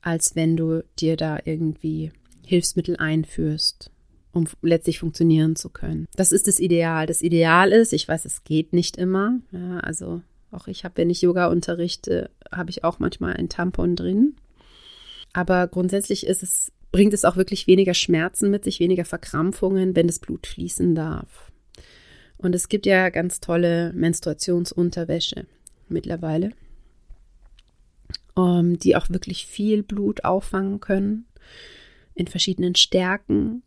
als 0.00 0.34
wenn 0.34 0.56
du 0.56 0.82
dir 0.98 1.18
da 1.18 1.40
irgendwie 1.44 2.10
Hilfsmittel 2.46 2.96
einführst 2.96 3.90
um 4.32 4.46
letztlich 4.62 4.98
funktionieren 4.98 5.56
zu 5.56 5.70
können. 5.70 6.06
Das 6.14 6.32
ist 6.32 6.46
das 6.46 6.60
Ideal. 6.60 7.06
Das 7.06 7.22
Ideal 7.22 7.72
ist, 7.72 7.92
ich 7.92 8.06
weiß, 8.06 8.24
es 8.24 8.44
geht 8.44 8.72
nicht 8.72 8.96
immer. 8.96 9.40
Ja, 9.50 9.78
also 9.80 10.22
auch 10.50 10.66
ich 10.66 10.84
habe, 10.84 10.96
wenn 10.98 11.10
ich 11.10 11.22
Yoga 11.22 11.46
unterrichte, 11.48 12.30
habe 12.50 12.70
ich 12.70 12.84
auch 12.84 12.98
manchmal 12.98 13.34
ein 13.34 13.48
Tampon 13.48 13.96
drin. 13.96 14.36
Aber 15.32 15.68
grundsätzlich 15.68 16.26
ist 16.26 16.42
es, 16.42 16.72
bringt 16.92 17.14
es 17.14 17.24
auch 17.24 17.36
wirklich 17.36 17.66
weniger 17.66 17.94
Schmerzen 17.94 18.50
mit 18.50 18.64
sich, 18.64 18.80
weniger 18.80 19.04
Verkrampfungen, 19.04 19.94
wenn 19.94 20.06
das 20.06 20.18
Blut 20.18 20.46
fließen 20.46 20.94
darf. 20.94 21.50
Und 22.36 22.54
es 22.54 22.68
gibt 22.68 22.86
ja 22.86 23.10
ganz 23.10 23.40
tolle 23.40 23.92
Menstruationsunterwäsche 23.92 25.46
mittlerweile, 25.88 26.52
um, 28.34 28.58
ähm, 28.58 28.78
die 28.78 28.96
auch 28.96 29.10
wirklich 29.10 29.46
viel 29.46 29.82
Blut 29.82 30.24
auffangen 30.24 30.80
können 30.80 31.26
in 32.14 32.26
verschiedenen 32.26 32.74
Stärken 32.74 33.62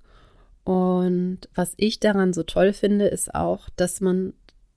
und 0.63 1.39
was 1.53 1.73
ich 1.77 1.99
daran 1.99 2.33
so 2.33 2.43
toll 2.43 2.73
finde, 2.73 3.05
ist 3.05 3.33
auch, 3.35 3.69
dass 3.75 4.01
man 4.01 4.33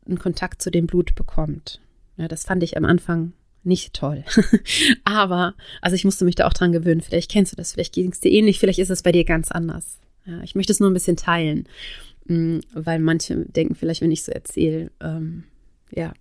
einen 0.06 0.18
Kontakt 0.18 0.62
zu 0.62 0.70
dem 0.70 0.86
Blut 0.86 1.14
bekommt. 1.14 1.80
Ja, 2.16 2.28
das 2.28 2.44
fand 2.44 2.62
ich 2.62 2.76
am 2.76 2.84
Anfang 2.84 3.32
nicht 3.62 3.94
toll. 3.94 4.24
Aber, 5.04 5.54
also 5.82 5.94
ich 5.94 6.04
musste 6.04 6.24
mich 6.24 6.36
da 6.36 6.46
auch 6.46 6.52
dran 6.52 6.72
gewöhnen. 6.72 7.00
Vielleicht 7.00 7.30
kennst 7.30 7.52
du 7.52 7.56
das, 7.56 7.72
vielleicht 7.72 7.94
ging 7.94 8.10
es 8.10 8.20
dir 8.20 8.30
ähnlich, 8.30 8.58
vielleicht 8.58 8.78
ist 8.78 8.90
es 8.90 9.02
bei 9.02 9.12
dir 9.12 9.24
ganz 9.24 9.50
anders. 9.50 9.98
Ja, 10.24 10.42
ich 10.42 10.54
möchte 10.54 10.72
es 10.72 10.80
nur 10.80 10.90
ein 10.90 10.94
bisschen 10.94 11.16
teilen, 11.16 11.68
mm, 12.26 12.58
weil 12.72 12.98
manche 12.98 13.36
denken 13.36 13.74
vielleicht, 13.74 14.00
wenn 14.00 14.10
ich 14.10 14.24
so 14.24 14.32
erzähle, 14.32 14.90
ähm, 15.00 15.44
ja, 15.90 16.12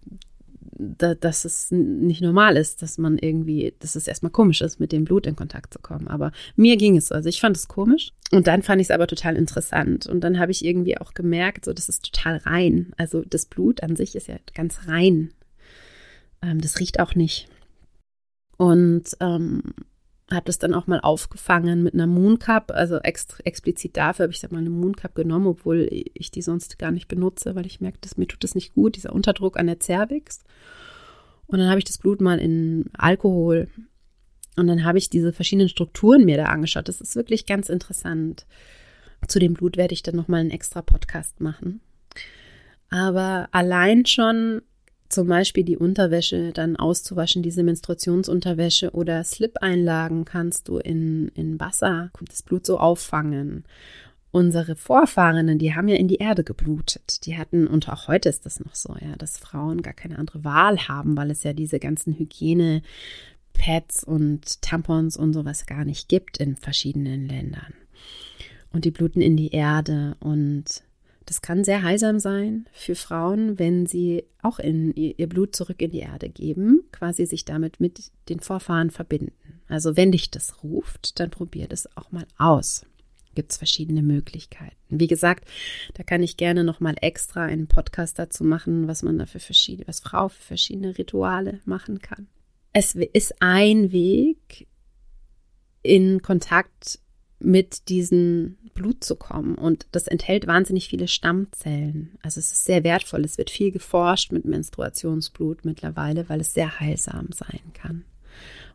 da, 0.72 1.15
dass 1.15 1.45
es 1.45 1.72
nicht 1.72 2.22
normal 2.22 2.57
ist, 2.57 2.81
dass 2.81 2.98
man 2.98 3.17
irgendwie, 3.17 3.74
dass 3.79 3.95
es 3.95 4.07
erstmal 4.07 4.31
komisch 4.31 4.62
ist, 4.62 4.79
mit 4.79 4.91
dem 4.91 5.05
Blut 5.05 5.25
in 5.27 5.36
Kontakt 5.36 5.74
zu 5.74 5.79
kommen. 5.79 6.07
Aber 6.07 6.31
mir 6.55 6.77
ging 6.77 6.98
es 6.98 7.07
so. 7.07 7.15
Also 7.15 7.29
ich 7.29 7.39
fand 7.39 7.57
es 7.57 7.67
komisch. 7.67 8.12
Und 8.31 8.48
dann 8.48 8.63
fand 8.63 8.81
ich 8.81 8.88
es 8.88 8.91
aber 8.91 9.07
total 9.07 9.36
interessant. 9.36 10.07
Und 10.07 10.22
dann 10.22 10.39
habe 10.39 10.51
ich 10.51 10.65
irgendwie 10.65 10.98
auch 10.98 11.13
gemerkt, 11.13 11.65
so, 11.65 11.74
das 11.74 11.89
ist 11.89 12.12
total 12.12 12.38
rein. 12.38 12.93
Also 12.98 13.24
das 13.24 13.45
Blut 13.45 13.84
an 13.84 13.95
sich 13.95 14.15
ist 14.15 14.27
ja 14.27 14.38
ganz 14.53 14.88
rein. 14.88 15.31
Ähm, 16.41 16.62
das 16.62 16.79
riecht 16.79 17.00
auch 17.00 17.15
nicht. 17.15 17.48
Und 18.57 19.03
ähm, 19.19 19.62
habe 20.32 20.46
das 20.46 20.58
dann 20.58 20.74
auch 20.74 20.88
mal 20.88 21.00
aufgefangen 21.00 21.84
mit 21.84 21.94
einer 21.94 22.08
Moon 22.08 22.39
Cup, 22.39 22.72
also 22.72 22.98
ex 22.98 23.27
explizit 23.44 23.96
dafür 23.96 24.24
habe 24.24 24.34
ich 24.34 24.39
sag 24.39 24.51
mal 24.51 24.58
eine 24.60 24.72
Moon 24.72 24.96
Cup 24.96 25.13
genommen, 25.13 25.46
obwohl 25.46 25.88
ich 25.91 26.32
die 26.32 26.41
sonst 26.41 26.79
gar 26.79 26.91
nicht 26.91 27.08
benutze, 27.08 27.55
weil 27.55 27.67
ich 27.67 27.79
merke, 27.79 28.00
dass 28.01 28.17
mir 28.17 28.27
tut 28.27 28.44
das 28.44 28.55
nicht 28.55 28.74
gut, 28.74 28.96
dieser 28.96 29.13
Unterdruck 29.13 29.58
an 29.58 29.67
der 29.67 29.79
Cervix. 29.79 30.44
Und 31.48 31.60
dann 31.60 31.70
habe 31.70 31.77
ich 31.77 31.86
das 31.86 32.00
Blut 32.00 32.22
mal 32.22 32.39
in 32.39 32.89
Alkohol 32.98 33.67
und 34.55 34.67
dann 34.67 34.84
habe 34.84 34.98
ich 34.98 35.10
diese 35.10 35.32
verschiedenen 35.32 35.70
Strukturen 35.70 36.25
mir 36.25 36.38
da 36.38 36.46
angeschaut. 36.46 36.88
Das 36.88 37.01
ist 37.01 37.15
wirklich 37.15 37.46
ganz 37.46 37.70
interessant. 37.70 38.48
Zu 39.27 39.39
dem 39.39 39.53
Blut 39.53 39.77
werde 39.77 39.94
ich 39.94 40.01
dann 40.01 40.15
noch 40.15 40.27
mal 40.27 40.38
einen 40.38 40.51
extra 40.51 40.82
Podcast 40.82 41.39
machen. 41.39 41.82
Aber 42.89 43.50
allein 43.51 44.05
schon 44.05 44.62
zum 45.09 45.27
Beispiel 45.27 45.63
die 45.63 45.77
Unterwäsche 45.77 46.51
dann 46.51 46.75
auszuwaschen, 46.75 47.43
diese 47.43 47.63
Menstruationsunterwäsche 47.63 48.91
oder 48.91 49.24
Slip-Einlagen 49.24 50.25
kannst 50.25 50.67
du 50.67 50.77
in, 50.77 51.29
in 51.29 51.59
Wasser, 51.59 52.12
das 52.27 52.43
Blut 52.43 52.65
so 52.65 52.79
auffangen. 52.79 53.65
Unsere 54.31 54.75
Vorfahren, 54.75 55.57
die 55.59 55.75
haben 55.75 55.88
ja 55.88 55.95
in 55.95 56.09
die 56.09 56.17
Erde 56.17 56.43
geblutet. 56.43 57.25
Die 57.25 57.38
hatten, 57.38 57.67
und 57.67 57.88
auch 57.88 58.09
heute 58.09 58.27
ist 58.27 58.45
das 58.45 58.59
noch 58.59 58.75
so, 58.75 58.95
ja, 59.00 59.15
dass 59.15 59.38
Frauen 59.38 59.81
gar 59.81 59.93
keine 59.93 60.19
andere 60.19 60.43
Wahl 60.43 60.88
haben, 60.88 61.15
weil 61.15 61.31
es 61.31 61.43
ja 61.43 61.53
diese 61.53 61.79
ganzen 61.79 62.17
Hygiene, 62.17 62.81
Pads 63.53 64.03
und 64.03 64.62
Tampons 64.62 65.15
und 65.15 65.33
sowas 65.33 65.65
gar 65.65 65.85
nicht 65.85 66.09
gibt 66.09 66.38
in 66.38 66.57
verschiedenen 66.57 67.27
Ländern. 67.27 67.74
Und 68.74 68.83
die 68.83 68.91
bluten 68.91 69.21
in 69.21 69.38
die 69.38 69.51
Erde 69.51 70.17
und 70.19 70.83
das 71.25 71.41
kann 71.41 71.63
sehr 71.63 71.84
heilsam 71.84 72.20
sein 72.20 72.67
für 72.72 72.96
Frauen, 72.96 73.58
wenn 73.58 73.86
sie 73.86 74.25
auch 74.41 74.60
in 74.60 74.94
ihr 74.94 75.27
Blut 75.27 75.55
zurück 75.55 75.82
in 75.82 75.91
die 75.91 76.00
Erde 76.00 76.29
geben, 76.29 76.84
quasi 76.91 77.25
sich 77.25 77.46
damit 77.46 77.79
mit 77.79 78.12
den 78.29 78.39
Vorfahren 78.39 78.91
verbinden. 78.91 79.34
Also 79.67 79.98
wenn 79.98 80.12
dich 80.12 80.29
das 80.29 80.63
ruft, 80.63 81.20
dann 81.20 81.32
probier 81.32 81.67
das 81.67 81.96
auch 81.98 82.12
mal 82.12 82.27
aus. 82.38 82.86
Gibt 83.34 83.51
es 83.51 83.58
verschiedene 83.58 84.01
Möglichkeiten. 84.01 84.75
Wie 84.89 85.08
gesagt, 85.08 85.46
da 85.96 86.03
kann 86.03 86.24
ich 86.24 86.38
gerne 86.38 86.63
noch 86.63 86.79
mal 86.79 86.96
extra 87.01 87.44
einen 87.44 87.67
Podcast 87.67 88.17
dazu 88.17 88.44
machen, 88.44 88.88
was 88.88 89.03
man 89.03 89.17
da 89.17 89.25
für 89.25 89.39
verschiedene, 89.39 89.88
was 89.88 90.00
Frau 90.00 90.29
für 90.29 90.41
verschiedene 90.41 90.98
Rituale 90.98 91.60
machen 91.65 92.00
kann. 92.00 92.27
es 92.72 92.96
ist 92.96 93.41
ein 93.41 93.91
Weg, 93.91 94.67
in 95.86 96.22
Kontakt 96.22 97.00
mit 97.45 97.89
diesem 97.89 98.57
Blut 98.73 99.03
zu 99.03 99.15
kommen. 99.15 99.55
Und 99.55 99.87
das 99.91 100.07
enthält 100.07 100.47
wahnsinnig 100.47 100.89
viele 100.89 101.07
Stammzellen. 101.07 102.17
Also 102.21 102.39
es 102.39 102.51
ist 102.51 102.65
sehr 102.65 102.83
wertvoll. 102.83 103.23
Es 103.23 103.37
wird 103.37 103.49
viel 103.49 103.71
geforscht 103.71 104.31
mit 104.31 104.45
Menstruationsblut 104.45 105.63
mittlerweile, 105.63 106.27
weil 106.27 106.41
es 106.41 106.53
sehr 106.53 106.79
heilsam 106.79 107.29
sein 107.31 107.61
kann. 107.73 108.03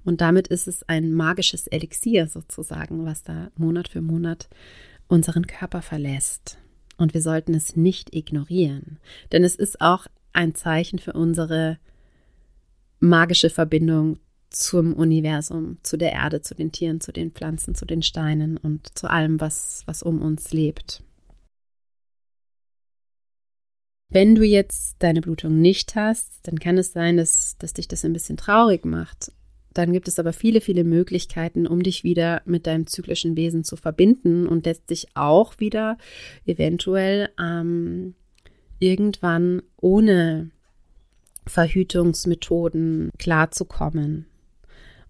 Und 0.04 0.22
damit 0.22 0.48
ist 0.48 0.66
es 0.66 0.88
ein 0.88 1.12
magisches 1.12 1.66
Elixier 1.66 2.26
sozusagen, 2.28 3.04
was 3.04 3.22
da 3.22 3.50
Monat 3.56 3.88
für 3.88 4.00
Monat 4.00 4.48
unseren 5.08 5.46
Körper 5.46 5.82
verlässt. 5.82 6.58
Und 6.96 7.12
wir 7.12 7.22
sollten 7.22 7.54
es 7.54 7.76
nicht 7.76 8.14
ignorieren, 8.14 8.98
denn 9.32 9.44
es 9.44 9.56
ist 9.56 9.80
auch 9.80 10.06
ein 10.32 10.54
Zeichen 10.54 10.98
für 10.98 11.14
unsere 11.14 11.78
magische 13.00 13.50
Verbindung 13.50 14.18
zum 14.50 14.94
Universum, 14.94 15.78
zu 15.82 15.96
der 15.96 16.12
Erde, 16.12 16.42
zu 16.42 16.54
den 16.54 16.72
Tieren, 16.72 17.00
zu 17.00 17.12
den 17.12 17.30
Pflanzen, 17.30 17.74
zu 17.74 17.86
den 17.86 18.02
Steinen 18.02 18.56
und 18.56 18.98
zu 18.98 19.08
allem, 19.08 19.40
was, 19.40 19.82
was 19.86 20.02
um 20.02 20.20
uns 20.20 20.52
lebt. 20.52 21.02
Wenn 24.12 24.34
du 24.34 24.42
jetzt 24.42 24.96
deine 24.98 25.20
Blutung 25.20 25.60
nicht 25.60 25.94
hast, 25.94 26.40
dann 26.42 26.58
kann 26.58 26.78
es 26.78 26.92
sein, 26.92 27.16
dass, 27.16 27.56
dass 27.58 27.74
dich 27.74 27.86
das 27.86 28.04
ein 28.04 28.12
bisschen 28.12 28.36
traurig 28.36 28.84
macht. 28.84 29.32
Dann 29.72 29.92
gibt 29.92 30.08
es 30.08 30.18
aber 30.18 30.32
viele, 30.32 30.60
viele 30.60 30.82
Möglichkeiten, 30.82 31.68
um 31.68 31.84
dich 31.84 32.02
wieder 32.02 32.42
mit 32.44 32.66
deinem 32.66 32.88
zyklischen 32.88 33.36
Wesen 33.36 33.62
zu 33.62 33.76
verbinden 33.76 34.48
und 34.48 34.66
letztlich 34.66 35.06
auch 35.14 35.60
wieder 35.60 35.96
eventuell 36.44 37.28
ähm, 37.40 38.14
irgendwann 38.80 39.62
ohne 39.76 40.50
Verhütungsmethoden 41.46 43.10
klarzukommen. 43.16 44.26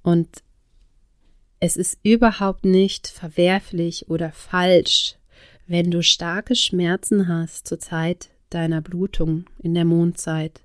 Und 0.02 0.28
es 1.60 1.76
ist 1.76 1.98
überhaupt 2.02 2.64
nicht 2.64 3.06
verwerflich 3.06 4.08
oder 4.08 4.32
falsch, 4.32 5.16
wenn 5.66 5.90
du 5.90 6.02
starke 6.02 6.56
Schmerzen 6.56 7.28
hast 7.28 7.68
zur 7.68 7.78
Zeit 7.78 8.30
deiner 8.48 8.80
Blutung 8.80 9.44
in 9.62 9.74
der 9.74 9.84
Mondzeit, 9.84 10.62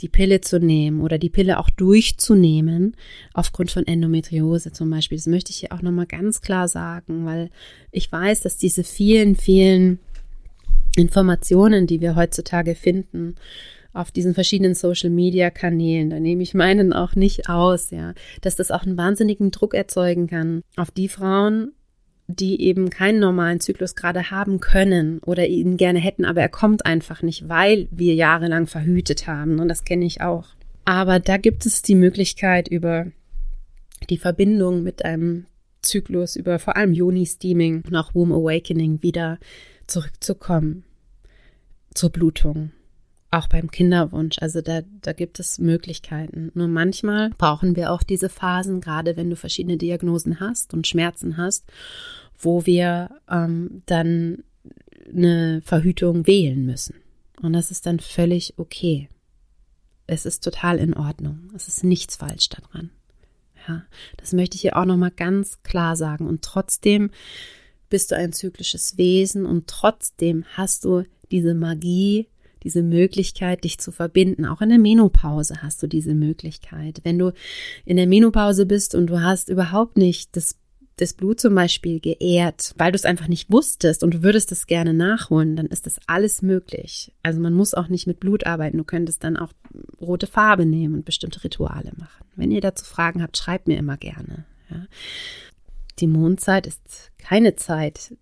die 0.00 0.08
Pille 0.08 0.40
zu 0.40 0.58
nehmen 0.58 1.00
oder 1.00 1.18
die 1.18 1.30
Pille 1.30 1.58
auch 1.58 1.70
durchzunehmen, 1.70 2.96
aufgrund 3.34 3.70
von 3.70 3.86
Endometriose 3.86 4.72
zum 4.72 4.90
Beispiel. 4.90 5.18
Das 5.18 5.26
möchte 5.26 5.50
ich 5.50 5.58
hier 5.58 5.72
auch 5.72 5.82
nochmal 5.82 6.06
ganz 6.06 6.40
klar 6.40 6.66
sagen, 6.66 7.24
weil 7.24 7.50
ich 7.92 8.10
weiß, 8.10 8.40
dass 8.40 8.56
diese 8.56 8.82
vielen, 8.82 9.36
vielen 9.36 10.00
Informationen, 10.96 11.86
die 11.86 12.00
wir 12.00 12.16
heutzutage 12.16 12.74
finden, 12.74 13.36
auf 13.92 14.10
diesen 14.10 14.34
verschiedenen 14.34 14.74
Social 14.74 15.10
Media 15.10 15.50
Kanälen, 15.50 16.10
da 16.10 16.18
nehme 16.18 16.42
ich 16.42 16.54
meinen 16.54 16.92
auch 16.92 17.14
nicht 17.14 17.48
aus, 17.48 17.90
ja, 17.90 18.14
dass 18.40 18.56
das 18.56 18.70
auch 18.70 18.84
einen 18.84 18.96
wahnsinnigen 18.96 19.50
Druck 19.50 19.74
erzeugen 19.74 20.26
kann 20.26 20.62
auf 20.76 20.90
die 20.90 21.08
Frauen, 21.08 21.72
die 22.26 22.62
eben 22.62 22.90
keinen 22.90 23.20
normalen 23.20 23.60
Zyklus 23.60 23.94
gerade 23.94 24.30
haben 24.30 24.60
können 24.60 25.18
oder 25.20 25.46
ihn 25.46 25.76
gerne 25.76 25.98
hätten, 25.98 26.24
aber 26.24 26.40
er 26.40 26.48
kommt 26.48 26.86
einfach 26.86 27.22
nicht, 27.22 27.48
weil 27.48 27.88
wir 27.90 28.14
jahrelang 28.14 28.66
verhütet 28.66 29.26
haben. 29.26 29.60
Und 29.60 29.68
das 29.68 29.84
kenne 29.84 30.04
ich 30.04 30.20
auch. 30.20 30.46
Aber 30.84 31.20
da 31.20 31.36
gibt 31.36 31.66
es 31.66 31.82
die 31.82 31.94
Möglichkeit 31.94 32.68
über 32.68 33.06
die 34.08 34.18
Verbindung 34.18 34.82
mit 34.82 35.04
einem 35.04 35.46
Zyklus, 35.82 36.36
über 36.36 36.58
vor 36.58 36.76
allem 36.76 36.92
Joni-Steaming 36.92 37.84
und 37.86 37.96
auch 37.96 38.14
Womb 38.14 38.32
Awakening 38.32 39.02
wieder 39.02 39.38
zurückzukommen 39.86 40.84
zur 41.92 42.10
Blutung 42.10 42.70
auch 43.32 43.48
beim 43.48 43.70
Kinderwunsch. 43.70 44.36
Also 44.40 44.60
da, 44.60 44.82
da 45.00 45.12
gibt 45.12 45.40
es 45.40 45.58
Möglichkeiten. 45.58 46.50
Nur 46.54 46.68
manchmal 46.68 47.30
brauchen 47.30 47.76
wir 47.76 47.90
auch 47.90 48.02
diese 48.02 48.28
Phasen, 48.28 48.80
gerade 48.80 49.16
wenn 49.16 49.30
du 49.30 49.36
verschiedene 49.36 49.78
Diagnosen 49.78 50.38
hast 50.38 50.74
und 50.74 50.86
Schmerzen 50.86 51.36
hast, 51.36 51.64
wo 52.38 52.66
wir 52.66 53.10
ähm, 53.30 53.82
dann 53.86 54.44
eine 55.08 55.62
Verhütung 55.64 56.26
wählen 56.26 56.64
müssen. 56.64 56.96
Und 57.40 57.54
das 57.54 57.70
ist 57.70 57.86
dann 57.86 58.00
völlig 58.00 58.54
okay. 58.58 59.08
Es 60.06 60.26
ist 60.26 60.44
total 60.44 60.78
in 60.78 60.94
Ordnung. 60.94 61.50
Es 61.54 61.68
ist 61.68 61.84
nichts 61.84 62.16
falsch 62.16 62.50
daran. 62.50 62.90
Ja, 63.66 63.84
das 64.16 64.32
möchte 64.32 64.56
ich 64.56 64.62
hier 64.62 64.76
auch 64.76 64.84
nochmal 64.84 65.10
ganz 65.10 65.62
klar 65.62 65.96
sagen. 65.96 66.26
Und 66.26 66.42
trotzdem 66.42 67.10
bist 67.88 68.10
du 68.10 68.16
ein 68.16 68.32
zyklisches 68.32 68.98
Wesen 68.98 69.46
und 69.46 69.68
trotzdem 69.68 70.44
hast 70.54 70.84
du 70.84 71.04
diese 71.30 71.54
Magie 71.54 72.28
diese 72.62 72.82
Möglichkeit, 72.82 73.64
dich 73.64 73.78
zu 73.78 73.92
verbinden. 73.92 74.44
Auch 74.44 74.60
in 74.60 74.68
der 74.68 74.78
Menopause 74.78 75.62
hast 75.62 75.82
du 75.82 75.86
diese 75.86 76.14
Möglichkeit. 76.14 77.00
Wenn 77.04 77.18
du 77.18 77.32
in 77.84 77.96
der 77.96 78.06
Menopause 78.06 78.66
bist 78.66 78.94
und 78.94 79.08
du 79.08 79.20
hast 79.20 79.48
überhaupt 79.48 79.96
nicht 79.96 80.36
das 80.36 80.56
das 80.96 81.14
Blut 81.14 81.40
zum 81.40 81.54
Beispiel 81.54 82.00
geehrt, 82.00 82.74
weil 82.76 82.92
du 82.92 82.96
es 82.96 83.04
einfach 83.04 83.28
nicht 83.28 83.50
wusstest 83.50 84.04
und 84.04 84.14
du 84.14 84.22
würdest 84.22 84.52
es 84.52 84.66
gerne 84.66 84.92
nachholen, 84.92 85.56
dann 85.56 85.66
ist 85.66 85.86
das 85.86 85.98
alles 86.06 86.42
möglich. 86.42 87.12
Also 87.22 87.40
man 87.40 87.54
muss 87.54 87.74
auch 87.74 87.88
nicht 87.88 88.06
mit 88.06 88.20
Blut 88.20 88.46
arbeiten. 88.46 88.78
Du 88.78 88.84
könntest 88.84 89.24
dann 89.24 89.36
auch 89.36 89.52
rote 90.00 90.26
Farbe 90.26 90.66
nehmen 90.66 90.94
und 90.94 91.04
bestimmte 91.04 91.42
Rituale 91.44 91.92
machen. 91.96 92.26
Wenn 92.36 92.50
ihr 92.50 92.60
dazu 92.60 92.84
Fragen 92.84 93.22
habt, 93.22 93.36
schreibt 93.36 93.68
mir 93.68 93.78
immer 93.78 93.96
gerne. 93.96 94.44
Ja. 94.70 94.86
Die 95.98 96.06
Mondzeit 96.06 96.66
ist 96.66 97.10
keine 97.18 97.56
Zeit 97.56 98.14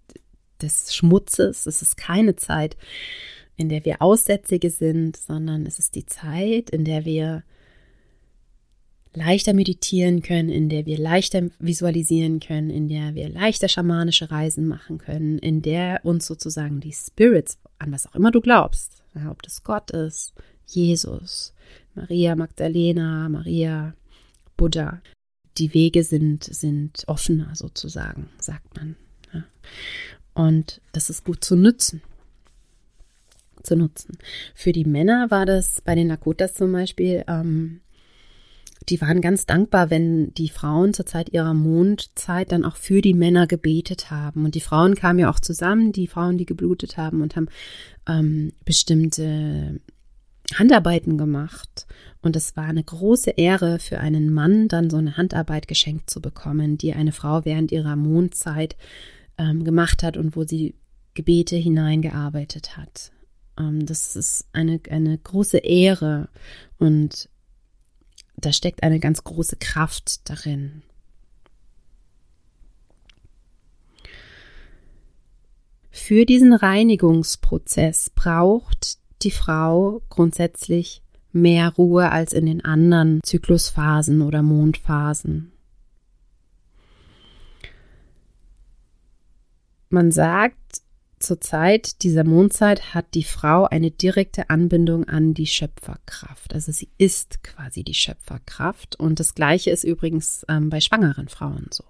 des 0.62 0.94
Schmutzes. 0.94 1.66
Es 1.66 1.82
ist 1.82 1.96
keine 1.96 2.36
Zeit, 2.36 2.76
in 3.60 3.68
der 3.68 3.84
wir 3.84 4.00
Aussätzige 4.00 4.70
sind, 4.70 5.18
sondern 5.18 5.66
es 5.66 5.78
ist 5.78 5.94
die 5.94 6.06
Zeit, 6.06 6.70
in 6.70 6.86
der 6.86 7.04
wir 7.04 7.42
leichter 9.12 9.52
meditieren 9.52 10.22
können, 10.22 10.48
in 10.48 10.70
der 10.70 10.86
wir 10.86 10.96
leichter 10.96 11.50
visualisieren 11.58 12.40
können, 12.40 12.70
in 12.70 12.88
der 12.88 13.14
wir 13.14 13.28
leichter 13.28 13.68
schamanische 13.68 14.30
Reisen 14.30 14.66
machen 14.66 14.96
können, 14.96 15.38
in 15.38 15.60
der 15.60 16.00
uns 16.04 16.26
sozusagen 16.26 16.80
die 16.80 16.94
Spirits, 16.94 17.58
an 17.78 17.92
was 17.92 18.06
auch 18.06 18.14
immer 18.14 18.30
du 18.30 18.40
glaubst, 18.40 19.02
ja, 19.14 19.30
ob 19.30 19.42
das 19.42 19.62
Gott 19.62 19.90
ist, 19.90 20.32
Jesus, 20.66 21.52
Maria 21.94 22.36
Magdalena, 22.36 23.28
Maria, 23.28 23.92
Buddha, 24.56 25.02
die 25.58 25.74
Wege 25.74 26.02
sind, 26.02 26.44
sind 26.44 27.04
offener 27.08 27.54
sozusagen, 27.54 28.30
sagt 28.38 28.74
man. 28.74 28.96
Und 30.32 30.80
das 30.92 31.10
ist 31.10 31.24
gut 31.24 31.44
zu 31.44 31.56
nützen 31.56 32.00
zu 33.62 33.76
nutzen. 33.76 34.18
Für 34.54 34.72
die 34.72 34.84
Männer 34.84 35.30
war 35.30 35.46
das 35.46 35.80
bei 35.80 35.94
den 35.94 36.08
Lakotas 36.08 36.54
zum 36.54 36.72
Beispiel, 36.72 37.24
ähm, 37.28 37.80
die 38.88 39.00
waren 39.00 39.20
ganz 39.20 39.46
dankbar, 39.46 39.90
wenn 39.90 40.32
die 40.34 40.48
Frauen 40.48 40.94
zur 40.94 41.06
Zeit 41.06 41.32
ihrer 41.32 41.54
Mondzeit 41.54 42.50
dann 42.50 42.64
auch 42.64 42.76
für 42.76 43.02
die 43.02 43.14
Männer 43.14 43.46
gebetet 43.46 44.10
haben. 44.10 44.44
Und 44.44 44.54
die 44.54 44.60
Frauen 44.60 44.94
kamen 44.94 45.18
ja 45.18 45.30
auch 45.30 45.38
zusammen, 45.38 45.92
die 45.92 46.06
Frauen, 46.06 46.38
die 46.38 46.46
geblutet 46.46 46.96
haben 46.96 47.20
und 47.20 47.36
haben 47.36 47.48
ähm, 48.08 48.52
bestimmte 48.64 49.80
Handarbeiten 50.54 51.18
gemacht. 51.18 51.86
Und 52.22 52.36
es 52.36 52.56
war 52.56 52.64
eine 52.64 52.82
große 52.82 53.30
Ehre 53.30 53.78
für 53.78 53.98
einen 53.98 54.32
Mann, 54.32 54.68
dann 54.68 54.90
so 54.90 54.96
eine 54.96 55.16
Handarbeit 55.16 55.68
geschenkt 55.68 56.10
zu 56.10 56.20
bekommen, 56.20 56.78
die 56.78 56.94
eine 56.94 57.12
Frau 57.12 57.44
während 57.44 57.72
ihrer 57.72 57.96
Mondzeit 57.96 58.76
ähm, 59.38 59.64
gemacht 59.64 60.02
hat 60.02 60.16
und 60.16 60.36
wo 60.36 60.44
sie 60.44 60.74
Gebete 61.14 61.56
hineingearbeitet 61.56 62.76
hat. 62.76 63.12
Ähm, 63.60 63.86
das 63.86 64.16
ist 64.16 64.46
eine, 64.52 64.80
eine 64.90 65.18
große 65.18 65.58
Ehre 65.58 66.28
und 66.78 67.28
da 68.36 68.52
steckt 68.52 68.82
eine 68.82 69.00
ganz 69.00 69.22
große 69.22 69.56
Kraft 69.56 70.28
darin. 70.28 70.82
Für 75.90 76.24
diesen 76.24 76.54
Reinigungsprozess 76.54 78.10
braucht 78.10 78.98
die 79.22 79.30
Frau 79.30 80.02
grundsätzlich 80.08 81.02
mehr 81.32 81.74
Ruhe 81.74 82.10
als 82.10 82.32
in 82.32 82.46
den 82.46 82.64
anderen 82.64 83.20
Zyklusphasen 83.22 84.22
oder 84.22 84.42
Mondphasen. 84.42 85.52
Man 89.90 90.10
sagt, 90.10 90.82
zur 91.20 91.40
Zeit 91.40 92.02
dieser 92.02 92.24
Mondzeit 92.24 92.94
hat 92.94 93.14
die 93.14 93.24
Frau 93.24 93.64
eine 93.64 93.90
direkte 93.90 94.50
Anbindung 94.50 95.04
an 95.04 95.34
die 95.34 95.46
Schöpferkraft. 95.46 96.54
Also 96.54 96.72
sie 96.72 96.88
ist 96.98 97.42
quasi 97.42 97.84
die 97.84 97.94
Schöpferkraft. 97.94 98.96
Und 98.96 99.20
das 99.20 99.34
Gleiche 99.34 99.70
ist 99.70 99.84
übrigens 99.84 100.44
ähm, 100.48 100.70
bei 100.70 100.80
schwangeren 100.80 101.28
Frauen 101.28 101.68
so. 101.70 101.84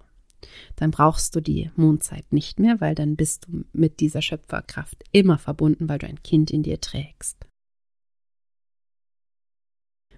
Dann 0.75 0.91
brauchst 0.91 1.35
du 1.35 1.39
die 1.39 1.71
Mondzeit 1.75 2.31
nicht 2.31 2.59
mehr, 2.59 2.81
weil 2.81 2.93
dann 2.93 3.15
bist 3.15 3.47
du 3.47 3.63
mit 3.73 3.99
dieser 3.99 4.21
Schöpferkraft 4.21 5.03
immer 5.11 5.37
verbunden, 5.37 5.87
weil 5.87 5.99
du 5.99 6.07
ein 6.07 6.21
Kind 6.23 6.51
in 6.51 6.63
dir 6.63 6.81
trägst. 6.81 7.37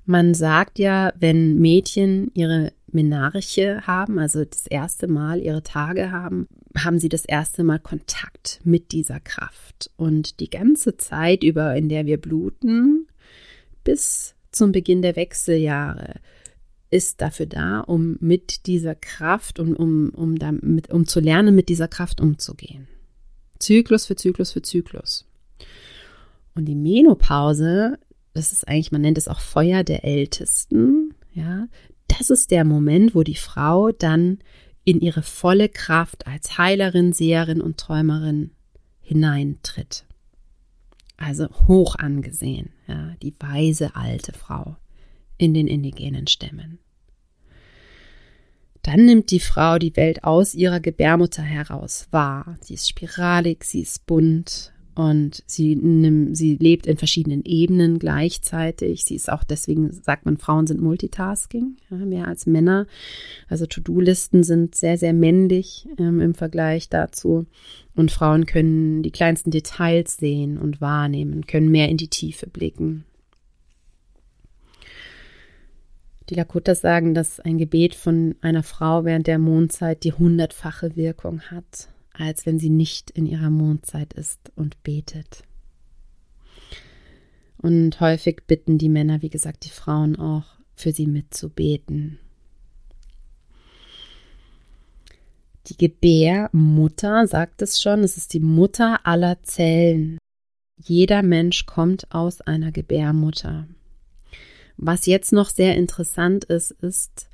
Man 0.06 0.34
sagt 0.34 0.80
ja, 0.80 1.14
wenn 1.18 1.60
Mädchen 1.60 2.32
ihre 2.34 2.74
Menarche 2.92 3.88
haben, 3.88 4.20
also 4.20 4.44
das 4.44 4.68
erste 4.68 5.08
Mal 5.08 5.40
ihre 5.40 5.64
Tage 5.64 6.12
haben, 6.12 6.48
haben 6.78 7.00
sie 7.00 7.10
das 7.10 7.26
erste 7.26 7.64
Mal 7.64 7.80
Kontakt 7.80 8.60
mit 8.64 8.92
dieser 8.92 9.20
Kraft. 9.20 9.92
Und 9.96 10.40
die 10.40 10.50
ganze 10.50 10.98
Zeit 10.98 11.44
über, 11.44 11.76
in 11.76 11.90
der 11.90 12.06
wir 12.06 12.20
bluten, 12.20 13.08
bis 13.84 14.36
zum 14.52 14.72
Beginn 14.72 15.02
der 15.02 15.16
Wechseljahre, 15.16 16.16
ist 16.90 17.22
dafür 17.22 17.48
da, 17.48 17.80
um 17.80 18.18
mit 18.20 18.68
dieser 18.68 18.94
Kraft 18.94 19.60
und 19.60 19.76
um, 19.76 20.10
um, 20.10 20.38
damit, 20.38 20.92
um 20.92 21.08
zu 21.08 21.20
lernen, 21.20 21.56
mit 21.56 21.70
dieser 21.70 21.88
Kraft 21.88 22.22
umzugehen. 22.22 22.88
Zyklus 23.58 24.06
für 24.06 24.16
Zyklus 24.16 24.52
für 24.52 24.62
Zyklus. 24.62 25.26
Und 26.54 26.66
die 26.66 26.76
Menopause, 26.76 27.98
das 28.34 28.52
ist 28.52 28.68
eigentlich, 28.68 28.92
man 28.92 29.02
nennt 29.02 29.18
es 29.18 29.28
auch 29.28 29.40
Feuer 29.40 29.84
der 29.84 30.04
Ältesten, 30.04 31.14
ja, 31.34 31.68
das 32.08 32.30
ist 32.30 32.52
der 32.52 32.64
Moment, 32.64 33.16
wo 33.16 33.24
die 33.24 33.36
Frau 33.36 33.92
dann 33.92 34.40
in 34.84 35.00
ihre 35.00 35.24
volle 35.24 35.70
Kraft 35.70 36.28
als 36.28 36.58
Heilerin, 36.58 37.14
Seherin 37.14 37.62
und 37.62 37.78
Träumerin 37.78 38.52
hineintritt. 39.02 40.06
Also 41.18 41.48
hoch 41.68 41.96
angesehen, 41.96 42.70
ja, 42.88 43.16
die 43.22 43.34
weise 43.40 43.96
alte 43.96 44.34
Frau 44.34 44.76
in 45.38 45.54
den 45.54 45.68
indigenen 45.68 46.28
Stämmen. 46.28 46.80
Dann 48.82 49.06
nimmt 49.06 49.32
die 49.32 49.40
Frau 49.40 49.80
die 49.80 49.96
Welt 49.96 50.26
aus 50.26 50.54
ihrer 50.54 50.82
Gebärmutter 50.82 51.42
heraus 51.42 52.08
wahr. 52.12 52.58
Sie 52.62 52.74
ist 52.74 52.90
spiralig, 52.90 53.64
sie 53.64 53.82
ist 53.82 54.06
bunt 54.06 54.73
und 54.96 55.44
sie, 55.48 55.76
nimmt, 55.76 56.38
sie 56.38 56.56
lebt 56.56 56.86
in 56.86 56.98
verschiedenen 56.98 57.44
Ebenen 57.46 58.00
gleichzeitig. 58.00 59.06
Sie 59.06 59.16
ist 59.16 59.32
auch 59.32 59.44
deswegen, 59.44 59.92
sagt 59.92 60.26
man, 60.26 60.38
Frauen 60.38 60.68
sind 60.68 60.82
Multitasking, 60.82 61.78
ja, 61.90 61.98
mehr 61.98 62.28
als 62.28 62.46
Männer. 62.46 62.86
Also 63.48 63.66
To-Do-Listen 63.66 64.44
sind 64.44 64.76
sehr, 64.76 64.98
sehr 64.98 65.14
männlich 65.14 65.88
ähm, 65.98 66.22
im 66.22 66.36
Vergleich 66.36 66.90
dazu. 66.90 67.48
Und 67.96 68.12
Frauen 68.12 68.46
können 68.46 69.04
die 69.04 69.12
kleinsten 69.12 69.52
Details 69.52 70.18
sehen 70.18 70.58
und 70.58 70.82
wahrnehmen, 70.82 71.48
können 71.48 71.70
mehr 71.70 71.90
in 71.90 71.98
die 71.98 72.10
Tiefe 72.10 72.48
blicken. 72.48 73.06
Die 76.30 76.36
Lakotas 76.36 76.82
sagen, 76.82 77.14
dass 77.14 77.40
ein 77.40 77.58
Gebet 77.58 77.96
von 77.96 78.36
einer 78.42 78.64
Frau 78.64 79.06
während 79.06 79.28
der 79.28 79.40
Mondzeit 79.40 80.04
die 80.04 80.14
hundertfache 80.14 80.96
Wirkung 80.96 81.42
hat, 81.42 81.90
als 82.14 82.46
wenn 82.46 82.60
sie 82.60 82.70
nicht 82.70 83.10
in 83.12 83.26
ihrer 83.26 83.50
Mondzeit 83.50 84.14
ist 84.14 84.52
und 84.56 84.82
betet. 84.84 85.44
Und 87.58 88.00
häufig 88.00 88.44
bitten 88.46 88.78
die 88.78 88.90
Männer, 88.90 89.22
wie 89.22 89.30
gesagt, 89.30 89.66
die 89.66 89.70
Frauen 89.70 90.18
auch, 90.18 90.46
für 90.76 90.92
sie 90.92 91.08
mitzubeten. 91.08 92.20
Die 95.68 95.78
Gebärmutter 95.78 97.26
sagt 97.26 97.62
es 97.62 97.82
schon, 97.82 98.02
es 98.02 98.18
ist 98.18 98.34
die 98.34 98.42
Mutter 98.42 99.06
aller 99.06 99.42
Zellen. 99.44 100.18
Jeder 100.78 101.24
Mensch 101.24 101.66
kommt 101.66 102.12
aus 102.14 102.42
einer 102.42 102.72
Gebärmutter. 102.72 103.68
Was 104.76 105.06
jetzt 105.06 105.32
noch 105.32 105.50
sehr 105.50 105.78
interessant 105.78 106.44
ist, 106.46 106.72
ist, 106.72 107.30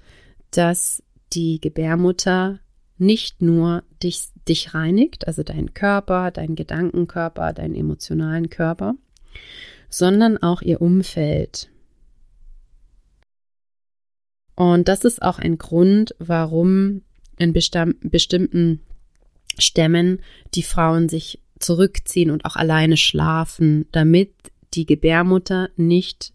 dass 0.51 1.01
die 1.33 1.59
Gebärmutter 1.59 2.59
nicht 2.99 3.41
nur 3.41 3.83
dich, 4.03 4.27
dich 4.47 4.73
reinigt, 4.73 5.27
also 5.27 5.43
deinen 5.43 5.73
Körper, 5.73 6.31
deinen 6.31 6.55
Gedankenkörper, 6.55 7.53
deinen 7.53 7.75
emotionalen 7.75 8.49
Körper, 8.49 8.95
sondern 9.89 10.37
auch 10.37 10.61
ihr 10.61 10.81
Umfeld. 10.81 11.69
Und 14.55 14.87
das 14.87 15.05
ist 15.05 15.21
auch 15.21 15.39
ein 15.39 15.57
Grund, 15.57 16.13
warum 16.19 17.01
in 17.37 17.53
bestimmten 17.53 18.81
Stämmen 19.57 20.19
die 20.53 20.63
Frauen 20.63 21.07
sich 21.07 21.39
zurückziehen 21.59 22.31
und 22.31 22.45
auch 22.45 22.55
alleine 22.55 22.97
schlafen, 22.97 23.87
damit 23.91 24.33
die 24.73 24.85
Gebärmutter 24.85 25.69
nicht 25.77 26.33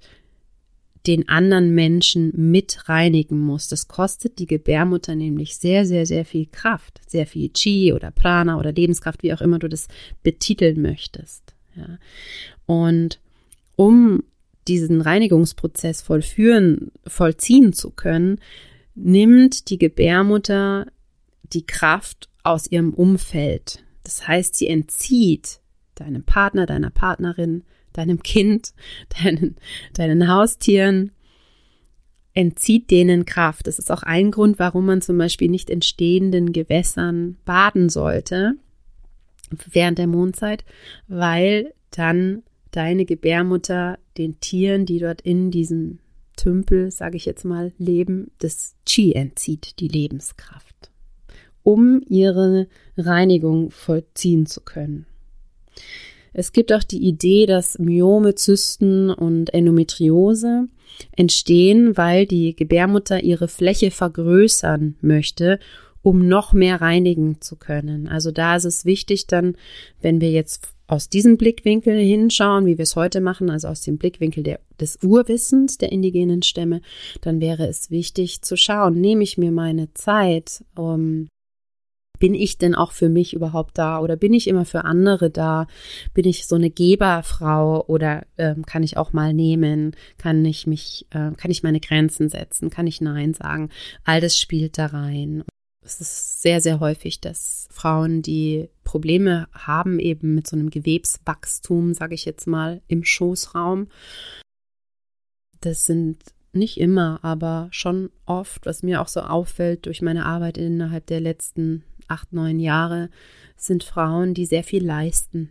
den 1.06 1.28
anderen 1.28 1.74
Menschen 1.74 2.32
mit 2.34 2.88
reinigen 2.88 3.38
muss. 3.38 3.68
Das 3.68 3.88
kostet 3.88 4.38
die 4.38 4.46
Gebärmutter 4.46 5.14
nämlich 5.14 5.56
sehr, 5.56 5.84
sehr, 5.84 6.06
sehr 6.06 6.24
viel 6.24 6.46
Kraft, 6.46 7.00
sehr 7.06 7.26
viel 7.26 7.50
Chi 7.50 7.92
oder 7.92 8.10
Prana 8.10 8.58
oder 8.58 8.72
Lebenskraft, 8.72 9.22
wie 9.22 9.34
auch 9.34 9.42
immer 9.42 9.58
du 9.58 9.68
das 9.68 9.88
betiteln 10.22 10.80
möchtest. 10.80 11.54
Ja. 11.76 11.98
Und 12.66 13.20
um 13.76 14.22
diesen 14.66 15.02
Reinigungsprozess 15.02 16.00
vollführen, 16.00 16.90
vollziehen 17.06 17.74
zu 17.74 17.90
können, 17.90 18.40
nimmt 18.94 19.68
die 19.68 19.78
Gebärmutter 19.78 20.86
die 21.52 21.66
Kraft 21.66 22.28
aus 22.42 22.70
ihrem 22.70 22.94
Umfeld. 22.94 23.84
Das 24.04 24.26
heißt, 24.26 24.54
sie 24.54 24.68
entzieht 24.68 25.60
deinem 25.94 26.24
Partner, 26.24 26.66
deiner 26.66 26.90
Partnerin, 26.90 27.64
deinem 27.94 28.22
Kind, 28.22 28.74
deinen, 29.22 29.56
deinen 29.94 30.28
Haustieren, 30.28 31.12
entzieht 32.34 32.90
denen 32.90 33.24
Kraft. 33.24 33.66
Das 33.66 33.78
ist 33.78 33.90
auch 33.90 34.02
ein 34.02 34.30
Grund, 34.30 34.58
warum 34.58 34.86
man 34.86 35.00
zum 35.00 35.16
Beispiel 35.16 35.48
nicht 35.48 35.70
in 35.70 35.80
stehenden 35.80 36.52
Gewässern 36.52 37.38
baden 37.44 37.88
sollte 37.88 38.54
während 39.70 39.98
der 39.98 40.08
Mondzeit, 40.08 40.64
weil 41.06 41.74
dann 41.90 42.42
deine 42.72 43.04
Gebärmutter 43.04 43.98
den 44.18 44.40
Tieren, 44.40 44.84
die 44.84 44.98
dort 44.98 45.20
in 45.20 45.50
diesem 45.52 46.00
Tümpel, 46.36 46.90
sage 46.90 47.16
ich 47.16 47.24
jetzt 47.24 47.44
mal, 47.44 47.72
leben, 47.78 48.32
das 48.40 48.74
Qi 48.84 49.12
entzieht, 49.12 49.78
die 49.78 49.88
Lebenskraft, 49.88 50.90
um 51.62 52.02
ihre 52.08 52.66
Reinigung 52.96 53.70
vollziehen 53.70 54.46
zu 54.46 54.60
können. 54.60 55.06
Es 56.34 56.52
gibt 56.52 56.72
auch 56.72 56.82
die 56.82 57.02
Idee, 57.02 57.46
dass 57.46 57.78
Myome, 57.78 58.34
Zysten 58.34 59.08
und 59.08 59.54
Endometriose 59.54 60.68
entstehen, 61.16 61.96
weil 61.96 62.26
die 62.26 62.54
Gebärmutter 62.54 63.22
ihre 63.22 63.48
Fläche 63.48 63.90
vergrößern 63.90 64.96
möchte, 65.00 65.58
um 66.02 66.28
noch 66.28 66.52
mehr 66.52 66.80
reinigen 66.80 67.40
zu 67.40 67.56
können. 67.56 68.08
Also 68.08 68.30
da 68.30 68.56
ist 68.56 68.64
es 68.64 68.84
wichtig 68.84 69.26
dann, 69.26 69.56
wenn 70.02 70.20
wir 70.20 70.30
jetzt 70.30 70.68
aus 70.86 71.08
diesem 71.08 71.38
Blickwinkel 71.38 71.96
hinschauen, 71.96 72.66
wie 72.66 72.76
wir 72.76 72.82
es 72.82 72.96
heute 72.96 73.20
machen, 73.20 73.48
also 73.48 73.68
aus 73.68 73.80
dem 73.80 73.96
Blickwinkel 73.96 74.42
der, 74.42 74.60
des 74.78 74.98
Urwissens 75.02 75.78
der 75.78 75.92
indigenen 75.92 76.42
Stämme, 76.42 76.82
dann 77.22 77.40
wäre 77.40 77.66
es 77.66 77.90
wichtig 77.90 78.42
zu 78.42 78.56
schauen, 78.56 79.00
nehme 79.00 79.22
ich 79.22 79.38
mir 79.38 79.50
meine 79.50 79.94
Zeit, 79.94 80.62
um 80.74 81.28
bin 82.24 82.32
ich 82.34 82.56
denn 82.56 82.74
auch 82.74 82.92
für 82.92 83.10
mich 83.10 83.34
überhaupt 83.34 83.76
da 83.76 83.98
oder 84.00 84.16
bin 84.16 84.32
ich 84.32 84.48
immer 84.48 84.64
für 84.64 84.86
andere 84.86 85.28
da? 85.28 85.66
Bin 86.14 86.26
ich 86.26 86.46
so 86.46 86.54
eine 86.54 86.70
Geberfrau 86.70 87.84
oder 87.86 88.24
ähm, 88.38 88.64
kann 88.64 88.82
ich 88.82 88.96
auch 88.96 89.12
mal 89.12 89.34
nehmen? 89.34 89.94
Kann 90.16 90.42
ich 90.42 90.66
mich, 90.66 91.06
äh, 91.10 91.32
kann 91.36 91.50
ich 91.50 91.62
meine 91.62 91.80
Grenzen 91.80 92.30
setzen? 92.30 92.70
Kann 92.70 92.86
ich 92.86 93.02
Nein 93.02 93.34
sagen? 93.34 93.68
All 94.04 94.22
das 94.22 94.38
spielt 94.38 94.78
da 94.78 94.86
rein. 94.86 95.44
Es 95.82 96.00
ist 96.00 96.40
sehr, 96.40 96.62
sehr 96.62 96.80
häufig, 96.80 97.20
dass 97.20 97.68
Frauen, 97.70 98.22
die 98.22 98.70
Probleme 98.84 99.46
haben, 99.52 99.98
eben 99.98 100.34
mit 100.34 100.46
so 100.46 100.56
einem 100.56 100.70
Gewebswachstum, 100.70 101.92
sage 101.92 102.14
ich 102.14 102.24
jetzt 102.24 102.46
mal, 102.46 102.80
im 102.88 103.04
Schoßraum, 103.04 103.88
das 105.60 105.84
sind 105.84 106.16
nicht 106.54 106.78
immer, 106.78 107.18
aber 107.22 107.68
schon 107.70 108.10
oft, 108.24 108.64
was 108.64 108.82
mir 108.82 109.02
auch 109.02 109.08
so 109.08 109.20
auffällt 109.20 109.84
durch 109.84 110.00
meine 110.00 110.24
Arbeit 110.24 110.56
innerhalb 110.56 111.06
der 111.06 111.20
letzten 111.20 111.84
acht, 112.08 112.32
neun 112.32 112.60
Jahre 112.60 113.10
sind 113.56 113.84
Frauen, 113.84 114.34
die 114.34 114.46
sehr 114.46 114.64
viel 114.64 114.84
leisten. 114.84 115.50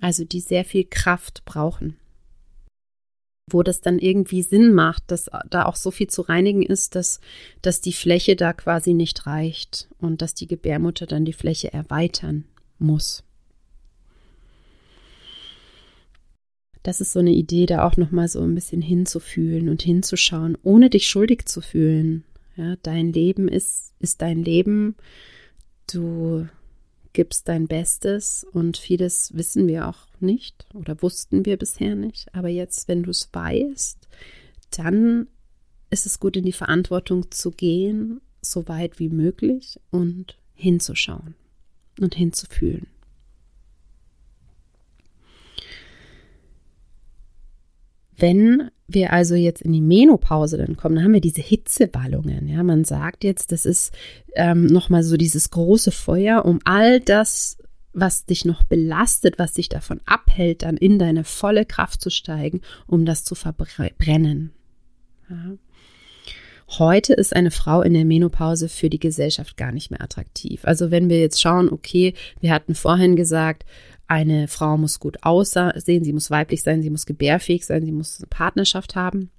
Also 0.00 0.24
die 0.24 0.40
sehr 0.40 0.64
viel 0.64 0.84
Kraft 0.84 1.44
brauchen. 1.44 1.96
Wo 3.50 3.62
das 3.62 3.80
dann 3.80 3.98
irgendwie 3.98 4.42
Sinn 4.42 4.72
macht, 4.72 5.10
dass 5.10 5.30
da 5.48 5.64
auch 5.64 5.76
so 5.76 5.90
viel 5.90 6.08
zu 6.08 6.22
reinigen 6.22 6.62
ist, 6.62 6.94
dass, 6.94 7.20
dass 7.62 7.80
die 7.80 7.92
Fläche 7.92 8.36
da 8.36 8.52
quasi 8.52 8.94
nicht 8.94 9.26
reicht 9.26 9.88
und 9.98 10.22
dass 10.22 10.34
die 10.34 10.46
Gebärmutter 10.46 11.06
dann 11.06 11.24
die 11.24 11.32
Fläche 11.32 11.72
erweitern 11.72 12.44
muss. 12.78 13.24
Das 16.82 17.00
ist 17.00 17.12
so 17.12 17.18
eine 17.18 17.32
Idee, 17.32 17.66
da 17.66 17.84
auch 17.84 17.96
nochmal 17.96 18.28
so 18.28 18.40
ein 18.40 18.54
bisschen 18.54 18.80
hinzufühlen 18.80 19.68
und 19.68 19.82
hinzuschauen, 19.82 20.56
ohne 20.62 20.88
dich 20.88 21.08
schuldig 21.08 21.44
zu 21.46 21.60
fühlen. 21.60 22.24
Ja, 22.56 22.76
dein 22.82 23.12
Leben 23.12 23.48
ist, 23.48 23.94
ist 23.98 24.22
dein 24.22 24.42
Leben. 24.42 24.96
Du 25.90 26.46
gibst 27.12 27.48
dein 27.48 27.66
Bestes 27.66 28.46
und 28.52 28.76
vieles 28.76 29.34
wissen 29.34 29.66
wir 29.66 29.88
auch 29.88 30.06
nicht 30.20 30.66
oder 30.74 31.02
wussten 31.02 31.44
wir 31.44 31.56
bisher 31.56 31.94
nicht. 31.94 32.34
Aber 32.34 32.48
jetzt, 32.48 32.88
wenn 32.88 33.02
du 33.02 33.10
es 33.10 33.28
weißt, 33.32 34.08
dann 34.70 35.26
ist 35.90 36.06
es 36.06 36.20
gut, 36.20 36.36
in 36.36 36.44
die 36.44 36.52
Verantwortung 36.52 37.30
zu 37.30 37.50
gehen, 37.50 38.20
so 38.40 38.68
weit 38.68 38.98
wie 38.98 39.08
möglich 39.08 39.80
und 39.90 40.38
hinzuschauen 40.54 41.34
und 42.00 42.14
hinzufühlen. 42.14 42.86
Wenn 48.16 48.70
wir 48.94 49.12
also 49.12 49.34
jetzt 49.34 49.62
in 49.62 49.72
die 49.72 49.80
Menopause 49.80 50.56
dann 50.56 50.76
kommen, 50.76 50.96
dann 50.96 51.04
haben 51.04 51.14
wir 51.14 51.20
diese 51.20 51.42
Hitzewallungen. 51.42 52.48
Ja, 52.48 52.62
man 52.62 52.84
sagt 52.84 53.24
jetzt, 53.24 53.52
das 53.52 53.66
ist 53.66 53.92
ähm, 54.34 54.66
nochmal 54.66 55.02
so 55.02 55.16
dieses 55.16 55.50
große 55.50 55.90
Feuer, 55.92 56.44
um 56.44 56.60
all 56.64 57.00
das, 57.00 57.58
was 57.92 58.24
dich 58.24 58.44
noch 58.44 58.62
belastet, 58.62 59.38
was 59.38 59.54
dich 59.54 59.68
davon 59.68 60.00
abhält, 60.06 60.62
dann 60.62 60.76
in 60.76 60.98
deine 60.98 61.24
volle 61.24 61.64
Kraft 61.64 62.00
zu 62.00 62.10
steigen, 62.10 62.60
um 62.86 63.04
das 63.04 63.24
zu 63.24 63.34
verbrennen. 63.34 64.52
Ja. 65.28 65.56
Heute 66.78 67.14
ist 67.14 67.34
eine 67.34 67.50
Frau 67.50 67.82
in 67.82 67.94
der 67.94 68.04
Menopause 68.04 68.68
für 68.68 68.88
die 68.88 69.00
Gesellschaft 69.00 69.56
gar 69.56 69.72
nicht 69.72 69.90
mehr 69.90 70.00
attraktiv. 70.00 70.60
Also 70.64 70.92
wenn 70.92 71.08
wir 71.08 71.18
jetzt 71.18 71.40
schauen, 71.40 71.68
okay, 71.68 72.14
wir 72.38 72.52
hatten 72.52 72.76
vorhin 72.76 73.16
gesagt, 73.16 73.64
eine 74.10 74.48
Frau 74.48 74.76
muss 74.76 74.98
gut 74.98 75.18
aussehen, 75.22 76.04
sie 76.04 76.12
muss 76.12 76.30
weiblich 76.30 76.62
sein, 76.62 76.82
sie 76.82 76.90
muss 76.90 77.06
gebärfähig 77.06 77.64
sein, 77.64 77.84
sie 77.84 77.92
muss 77.92 78.18
eine 78.18 78.26
Partnerschaft 78.26 78.96
haben 78.96 79.30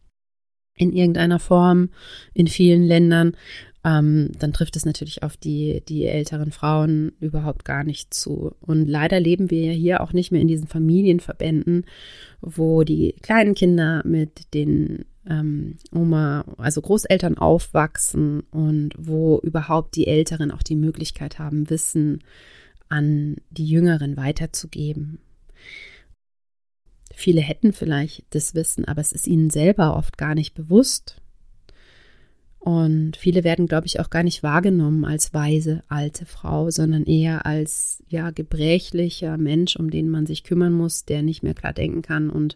in 0.75 0.93
irgendeiner 0.93 1.39
Form 1.39 1.89
in 2.33 2.47
vielen 2.47 2.83
Ländern, 2.83 3.35
ähm, 3.83 4.31
dann 4.39 4.53
trifft 4.53 4.75
es 4.77 4.85
natürlich 4.85 5.23
auf 5.23 5.35
die, 5.35 5.83
die 5.87 6.05
älteren 6.05 6.51
Frauen 6.51 7.11
überhaupt 7.19 7.65
gar 7.65 7.83
nicht 7.83 8.13
zu. 8.13 8.55
Und 8.61 8.87
leider 8.87 9.19
leben 9.19 9.51
wir 9.51 9.65
ja 9.65 9.71
hier 9.73 10.01
auch 10.01 10.13
nicht 10.13 10.31
mehr 10.31 10.41
in 10.41 10.47
diesen 10.47 10.67
Familienverbänden, 10.67 11.85
wo 12.39 12.83
die 12.83 13.15
kleinen 13.21 13.55
Kinder 13.55 14.03
mit 14.05 14.53
den 14.53 15.05
ähm, 15.27 15.77
Oma, 15.93 16.45
also 16.57 16.81
Großeltern 16.81 17.37
aufwachsen 17.37 18.41
und 18.51 18.93
wo 18.97 19.39
überhaupt 19.39 19.95
die 19.95 20.07
Älteren 20.07 20.51
auch 20.51 20.63
die 20.63 20.75
Möglichkeit 20.75 21.39
haben, 21.39 21.69
Wissen 21.69 22.23
an 22.91 23.37
die 23.49 23.65
Jüngeren 23.65 24.17
weiterzugeben. 24.17 25.19
Viele 27.13 27.41
hätten 27.41 27.73
vielleicht 27.73 28.23
das 28.31 28.55
Wissen, 28.55 28.85
aber 28.85 29.01
es 29.01 29.11
ist 29.11 29.27
ihnen 29.27 29.49
selber 29.49 29.95
oft 29.95 30.17
gar 30.17 30.35
nicht 30.35 30.53
bewusst. 30.53 31.21
Und 32.59 33.17
viele 33.17 33.43
werden, 33.43 33.65
glaube 33.65 33.87
ich, 33.87 33.99
auch 33.99 34.11
gar 34.11 34.21
nicht 34.21 34.43
wahrgenommen 34.43 35.03
als 35.03 35.33
weise 35.33 35.81
alte 35.87 36.25
Frau, 36.25 36.69
sondern 36.69 37.05
eher 37.05 37.45
als 37.45 38.03
ja 38.07 38.29
gebrechlicher 38.29 39.37
Mensch, 39.37 39.75
um 39.75 39.89
den 39.89 40.09
man 40.09 40.27
sich 40.27 40.43
kümmern 40.43 40.73
muss, 40.73 41.05
der 41.05 41.23
nicht 41.23 41.41
mehr 41.41 41.55
klar 41.55 41.73
denken 41.73 42.03
kann 42.03 42.29
und 42.29 42.55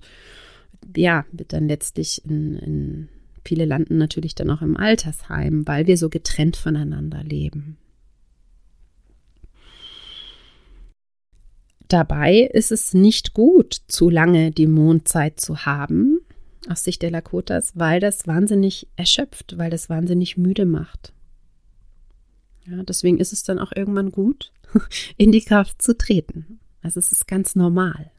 ja, 0.96 1.26
wird 1.32 1.54
dann 1.54 1.68
letztlich 1.68 2.24
in, 2.26 2.56
in 2.56 3.10
viele 3.44 3.66
landen 3.66 3.98
natürlich 3.98 4.36
dann 4.36 4.52
auch 4.52 4.62
im 4.62 4.78
Altersheim, 4.78 5.68
weil 5.68 5.88
wir 5.88 5.98
so 5.98 6.10
getrennt 6.10 6.58
voneinander 6.58 7.24
leben. 7.24 7.78
Dabei 11.88 12.50
ist 12.54 12.72
es 12.72 12.94
nicht 12.94 13.34
gut, 13.34 13.82
zu 13.88 14.10
lange 14.10 14.52
die 14.52 14.68
Mondzeit 14.68 15.40
zu 15.40 15.66
haben, 15.66 16.20
aus 16.68 16.84
Sicht 16.84 17.02
der 17.02 17.12
Lakotas, 17.12 17.74
weil 17.76 18.00
das 18.00 18.28
wahnsinnig 18.28 18.88
erschöpft, 18.96 19.58
weil 19.58 19.70
das 19.70 19.90
wahnsinnig 19.90 20.38
müde 20.38 20.66
macht. 20.66 21.14
Ja, 22.66 22.82
deswegen 22.84 23.20
ist 23.20 23.34
es 23.34 23.44
dann 23.44 23.60
auch 23.60 23.72
irgendwann 23.76 24.12
gut, 24.12 24.52
in 25.18 25.32
die 25.32 25.44
Kraft 25.44 25.82
zu 25.82 25.96
treten. 25.96 26.60
Also 26.82 27.00
es 27.00 27.12
ist 27.12 27.28
ganz 27.28 27.56
normal. 27.56 28.12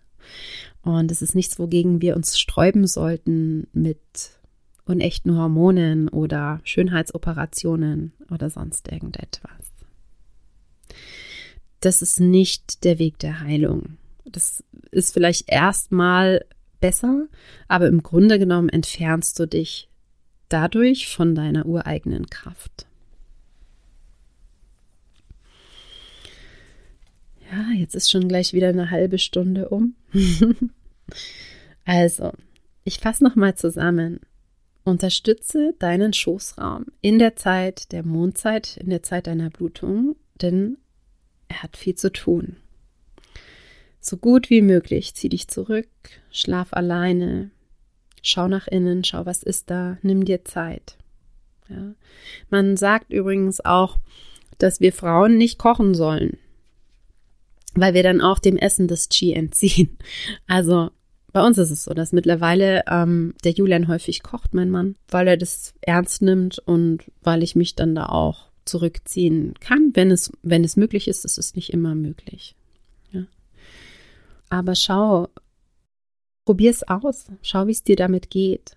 Und 0.82 1.10
es 1.10 1.22
ist 1.22 1.34
nichts, 1.34 1.58
wogegen 1.58 2.00
wir 2.00 2.16
uns 2.16 2.38
sträuben 2.38 2.86
sollten 2.86 3.66
mit 3.72 3.98
unechten 4.84 5.36
Hormonen 5.36 6.08
oder 6.08 6.60
Schönheitsoperationen 6.62 8.12
oder 8.30 8.50
sonst 8.50 8.90
irgendetwas. 8.90 9.65
Das 11.86 12.02
ist 12.02 12.18
nicht 12.18 12.82
der 12.82 12.98
Weg 12.98 13.20
der 13.20 13.42
Heilung. 13.42 13.96
Das 14.24 14.64
ist 14.90 15.14
vielleicht 15.14 15.48
erstmal 15.48 16.44
besser, 16.80 17.28
aber 17.68 17.86
im 17.86 18.02
Grunde 18.02 18.40
genommen 18.40 18.68
entfernst 18.68 19.38
du 19.38 19.46
dich 19.46 19.88
dadurch 20.48 21.06
von 21.06 21.36
deiner 21.36 21.64
ureigenen 21.64 22.26
Kraft. 22.26 22.88
Ja, 27.52 27.70
jetzt 27.76 27.94
ist 27.94 28.10
schon 28.10 28.26
gleich 28.26 28.52
wieder 28.52 28.70
eine 28.70 28.90
halbe 28.90 29.20
Stunde 29.20 29.68
um. 29.68 29.94
also, 31.84 32.32
ich 32.82 32.98
fasse 32.98 33.22
nochmal 33.22 33.54
zusammen. 33.54 34.18
Unterstütze 34.82 35.72
deinen 35.78 36.12
Schoßraum 36.12 36.86
in 37.00 37.20
der 37.20 37.36
Zeit 37.36 37.92
der 37.92 38.02
Mondzeit, 38.02 38.76
in 38.76 38.90
der 38.90 39.04
Zeit 39.04 39.28
deiner 39.28 39.50
Blutung, 39.50 40.16
denn 40.42 40.78
er 41.48 41.62
hat 41.62 41.76
viel 41.76 41.94
zu 41.94 42.12
tun. 42.12 42.56
So 44.00 44.16
gut 44.16 44.50
wie 44.50 44.62
möglich 44.62 45.14
zieh 45.14 45.28
dich 45.28 45.48
zurück, 45.48 45.88
schlaf 46.30 46.72
alleine, 46.72 47.50
schau 48.22 48.48
nach 48.48 48.68
innen, 48.68 49.04
schau, 49.04 49.26
was 49.26 49.42
ist 49.42 49.70
da, 49.70 49.98
nimm 50.02 50.24
dir 50.24 50.44
Zeit. 50.44 50.96
Ja. 51.68 51.94
Man 52.50 52.76
sagt 52.76 53.12
übrigens 53.12 53.64
auch, 53.64 53.98
dass 54.58 54.80
wir 54.80 54.92
Frauen 54.92 55.36
nicht 55.36 55.58
kochen 55.58 55.94
sollen, 55.94 56.38
weil 57.74 57.94
wir 57.94 58.02
dann 58.02 58.20
auch 58.20 58.38
dem 58.38 58.56
Essen 58.56 58.88
das 58.88 59.08
Qi 59.08 59.32
entziehen. 59.32 59.96
Also 60.46 60.90
bei 61.32 61.44
uns 61.44 61.58
ist 61.58 61.70
es 61.70 61.84
so, 61.84 61.92
dass 61.92 62.12
mittlerweile 62.12 62.84
ähm, 62.88 63.34
der 63.44 63.52
Julian 63.52 63.88
häufig 63.88 64.22
kocht, 64.22 64.54
mein 64.54 64.70
Mann, 64.70 64.94
weil 65.08 65.28
er 65.28 65.36
das 65.36 65.74
ernst 65.82 66.22
nimmt 66.22 66.58
und 66.60 67.04
weil 67.22 67.42
ich 67.42 67.54
mich 67.56 67.74
dann 67.74 67.94
da 67.94 68.06
auch 68.06 68.46
zurückziehen 68.66 69.54
kann, 69.60 69.92
wenn 69.94 70.10
es, 70.10 70.32
wenn 70.42 70.64
es 70.64 70.76
möglich 70.76 71.08
ist. 71.08 71.24
Es 71.24 71.38
ist 71.38 71.56
nicht 71.56 71.72
immer 71.72 71.94
möglich. 71.94 72.54
Aber 74.48 74.74
schau, 74.74 75.28
probier 76.44 76.70
es 76.70 76.86
aus. 76.86 77.26
Schau, 77.42 77.66
wie 77.66 77.72
es 77.72 77.82
dir 77.82 77.96
damit 77.96 78.30
geht. 78.30 78.76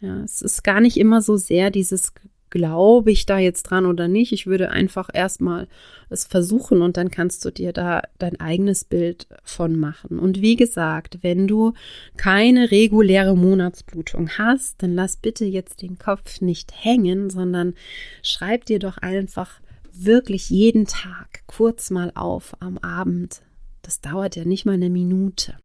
Ja, 0.00 0.22
es 0.22 0.42
ist 0.42 0.62
gar 0.62 0.80
nicht 0.80 0.96
immer 0.96 1.22
so 1.22 1.36
sehr 1.36 1.70
dieses 1.70 2.12
glaube 2.50 3.10
ich 3.10 3.26
da 3.26 3.38
jetzt 3.38 3.64
dran 3.64 3.86
oder 3.86 4.08
nicht. 4.08 4.32
Ich 4.32 4.46
würde 4.46 4.70
einfach 4.70 5.08
erstmal 5.12 5.68
es 6.10 6.24
versuchen 6.24 6.82
und 6.82 6.96
dann 6.96 7.10
kannst 7.10 7.44
du 7.44 7.50
dir 7.50 7.72
da 7.72 8.02
dein 8.18 8.40
eigenes 8.40 8.84
Bild 8.84 9.26
von 9.44 9.78
machen. 9.78 10.18
Und 10.18 10.40
wie 10.40 10.56
gesagt, 10.56 11.18
wenn 11.22 11.46
du 11.46 11.74
keine 12.16 12.70
reguläre 12.70 13.36
Monatsblutung 13.36 14.30
hast, 14.38 14.82
dann 14.82 14.94
lass 14.94 15.16
bitte 15.16 15.44
jetzt 15.44 15.82
den 15.82 15.98
Kopf 15.98 16.40
nicht 16.40 16.72
hängen, 16.74 17.30
sondern 17.30 17.74
schreib 18.22 18.64
dir 18.64 18.78
doch 18.78 18.98
einfach 18.98 19.60
wirklich 19.92 20.48
jeden 20.48 20.86
Tag 20.86 21.42
kurz 21.46 21.90
mal 21.90 22.12
auf 22.14 22.56
am 22.60 22.78
Abend, 22.78 23.42
das 23.82 24.00
dauert 24.00 24.36
ja 24.36 24.44
nicht 24.44 24.64
mal 24.64 24.72
eine 24.72 24.90
Minute. 24.90 25.58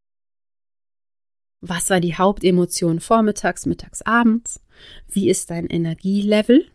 Was 1.66 1.90
war 1.90 2.02
die 2.02 2.16
Hauptemotion 2.16 3.00
vormittags, 3.00 3.66
mittags, 3.66 4.02
abends? 4.02 4.60
Wie 5.08 5.30
ist 5.30 5.50
dein 5.50 5.68
Energielevel? 5.68 6.66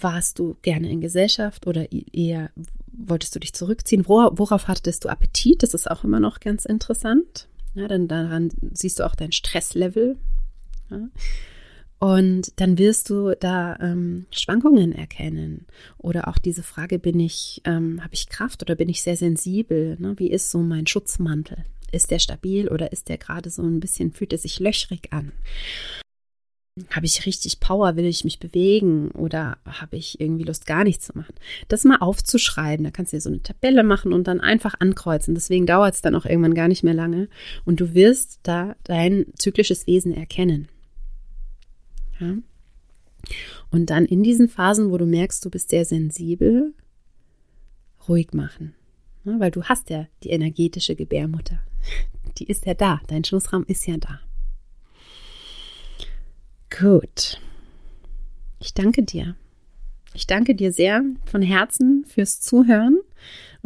Warst 0.00 0.38
du 0.38 0.56
gerne 0.62 0.90
in 0.90 1.00
Gesellschaft 1.00 1.66
oder 1.66 1.86
eher 1.90 2.50
wolltest 2.96 3.34
du 3.34 3.40
dich 3.40 3.52
zurückziehen? 3.52 4.06
Worauf 4.06 4.68
hattest 4.68 5.04
du 5.04 5.08
Appetit? 5.08 5.62
Das 5.62 5.74
ist 5.74 5.90
auch 5.90 6.04
immer 6.04 6.20
noch 6.20 6.40
ganz 6.40 6.64
interessant. 6.64 7.48
Ja, 7.74 7.88
dann 7.88 8.08
daran 8.08 8.50
siehst 8.72 8.98
du 8.98 9.04
auch 9.04 9.14
dein 9.14 9.32
Stresslevel. 9.32 10.16
Ja. 10.90 11.08
Und 11.98 12.60
dann 12.60 12.78
wirst 12.78 13.08
du 13.08 13.34
da 13.38 13.76
ähm, 13.80 14.26
Schwankungen 14.30 14.92
erkennen. 14.92 15.66
Oder 15.98 16.28
auch 16.28 16.38
diese 16.38 16.62
Frage, 16.62 16.98
bin 16.98 17.18
ich, 17.20 17.62
ähm, 17.64 18.02
habe 18.02 18.14
ich 18.14 18.28
Kraft 18.28 18.62
oder 18.62 18.74
bin 18.74 18.88
ich 18.88 19.02
sehr 19.02 19.16
sensibel? 19.16 19.96
Ne? 19.98 20.14
Wie 20.18 20.30
ist 20.30 20.50
so 20.50 20.58
mein 20.58 20.86
Schutzmantel? 20.86 21.64
Ist 21.92 22.10
der 22.10 22.18
stabil 22.18 22.68
oder 22.68 22.92
ist 22.92 23.08
der 23.08 23.16
gerade 23.16 23.48
so 23.48 23.62
ein 23.62 23.80
bisschen, 23.80 24.12
fühlt 24.12 24.32
er 24.32 24.38
sich 24.38 24.60
löchrig 24.60 25.12
an? 25.12 25.32
Habe 26.90 27.06
ich 27.06 27.24
richtig 27.24 27.58
Power? 27.58 27.96
Will 27.96 28.04
ich 28.04 28.24
mich 28.24 28.38
bewegen? 28.38 29.10
Oder 29.12 29.56
habe 29.64 29.96
ich 29.96 30.20
irgendwie 30.20 30.44
Lust, 30.44 30.66
gar 30.66 30.84
nichts 30.84 31.06
zu 31.06 31.16
machen? 31.16 31.34
Das 31.68 31.84
mal 31.84 31.96
aufzuschreiben. 31.96 32.84
Da 32.84 32.90
kannst 32.90 33.12
du 33.12 33.16
dir 33.16 33.22
so 33.22 33.30
eine 33.30 33.42
Tabelle 33.42 33.82
machen 33.82 34.12
und 34.12 34.28
dann 34.28 34.40
einfach 34.40 34.74
ankreuzen. 34.78 35.34
Deswegen 35.34 35.64
dauert 35.64 35.94
es 35.94 36.02
dann 36.02 36.14
auch 36.14 36.26
irgendwann 36.26 36.54
gar 36.54 36.68
nicht 36.68 36.82
mehr 36.82 36.92
lange. 36.92 37.28
Und 37.64 37.80
du 37.80 37.94
wirst 37.94 38.40
da 38.42 38.76
dein 38.84 39.24
zyklisches 39.38 39.86
Wesen 39.86 40.12
erkennen. 40.12 40.68
Ja? 42.20 42.34
Und 43.70 43.88
dann 43.88 44.04
in 44.04 44.22
diesen 44.22 44.50
Phasen, 44.50 44.90
wo 44.90 44.98
du 44.98 45.06
merkst, 45.06 45.42
du 45.44 45.50
bist 45.50 45.70
sehr 45.70 45.86
sensibel, 45.86 46.74
ruhig 48.06 48.34
machen. 48.34 48.74
Ja, 49.24 49.40
weil 49.40 49.50
du 49.50 49.64
hast 49.64 49.88
ja 49.88 50.06
die 50.22 50.30
energetische 50.30 50.94
Gebärmutter. 50.94 51.58
Die 52.36 52.46
ist 52.46 52.66
ja 52.66 52.74
da. 52.74 53.00
Dein 53.06 53.24
Schoßraum 53.24 53.64
ist 53.66 53.86
ja 53.86 53.96
da. 53.96 54.20
Gut. 56.70 57.40
Ich 58.60 58.74
danke 58.74 59.02
dir. 59.02 59.36
Ich 60.14 60.26
danke 60.26 60.54
dir 60.54 60.72
sehr 60.72 61.02
von 61.24 61.42
Herzen 61.42 62.04
fürs 62.06 62.40
Zuhören 62.40 62.98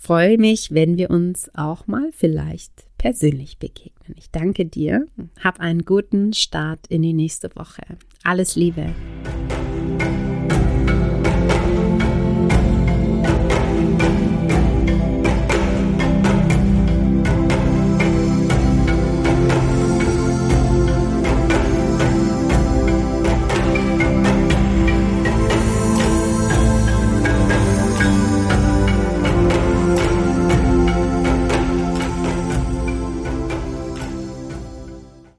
freue 0.00 0.38
mich, 0.38 0.72
wenn 0.72 0.96
wir 0.96 1.10
uns 1.10 1.50
auch 1.54 1.86
mal 1.86 2.10
vielleicht 2.12 2.72
persönlich 2.98 3.58
begegnen. 3.58 4.16
Ich 4.16 4.30
danke 4.30 4.64
dir. 4.64 5.06
Hab 5.42 5.60
einen 5.60 5.84
guten 5.84 6.32
Start 6.32 6.86
in 6.88 7.02
die 7.02 7.12
nächste 7.12 7.54
Woche. 7.54 7.82
Alles 8.24 8.56
Liebe. 8.56 8.92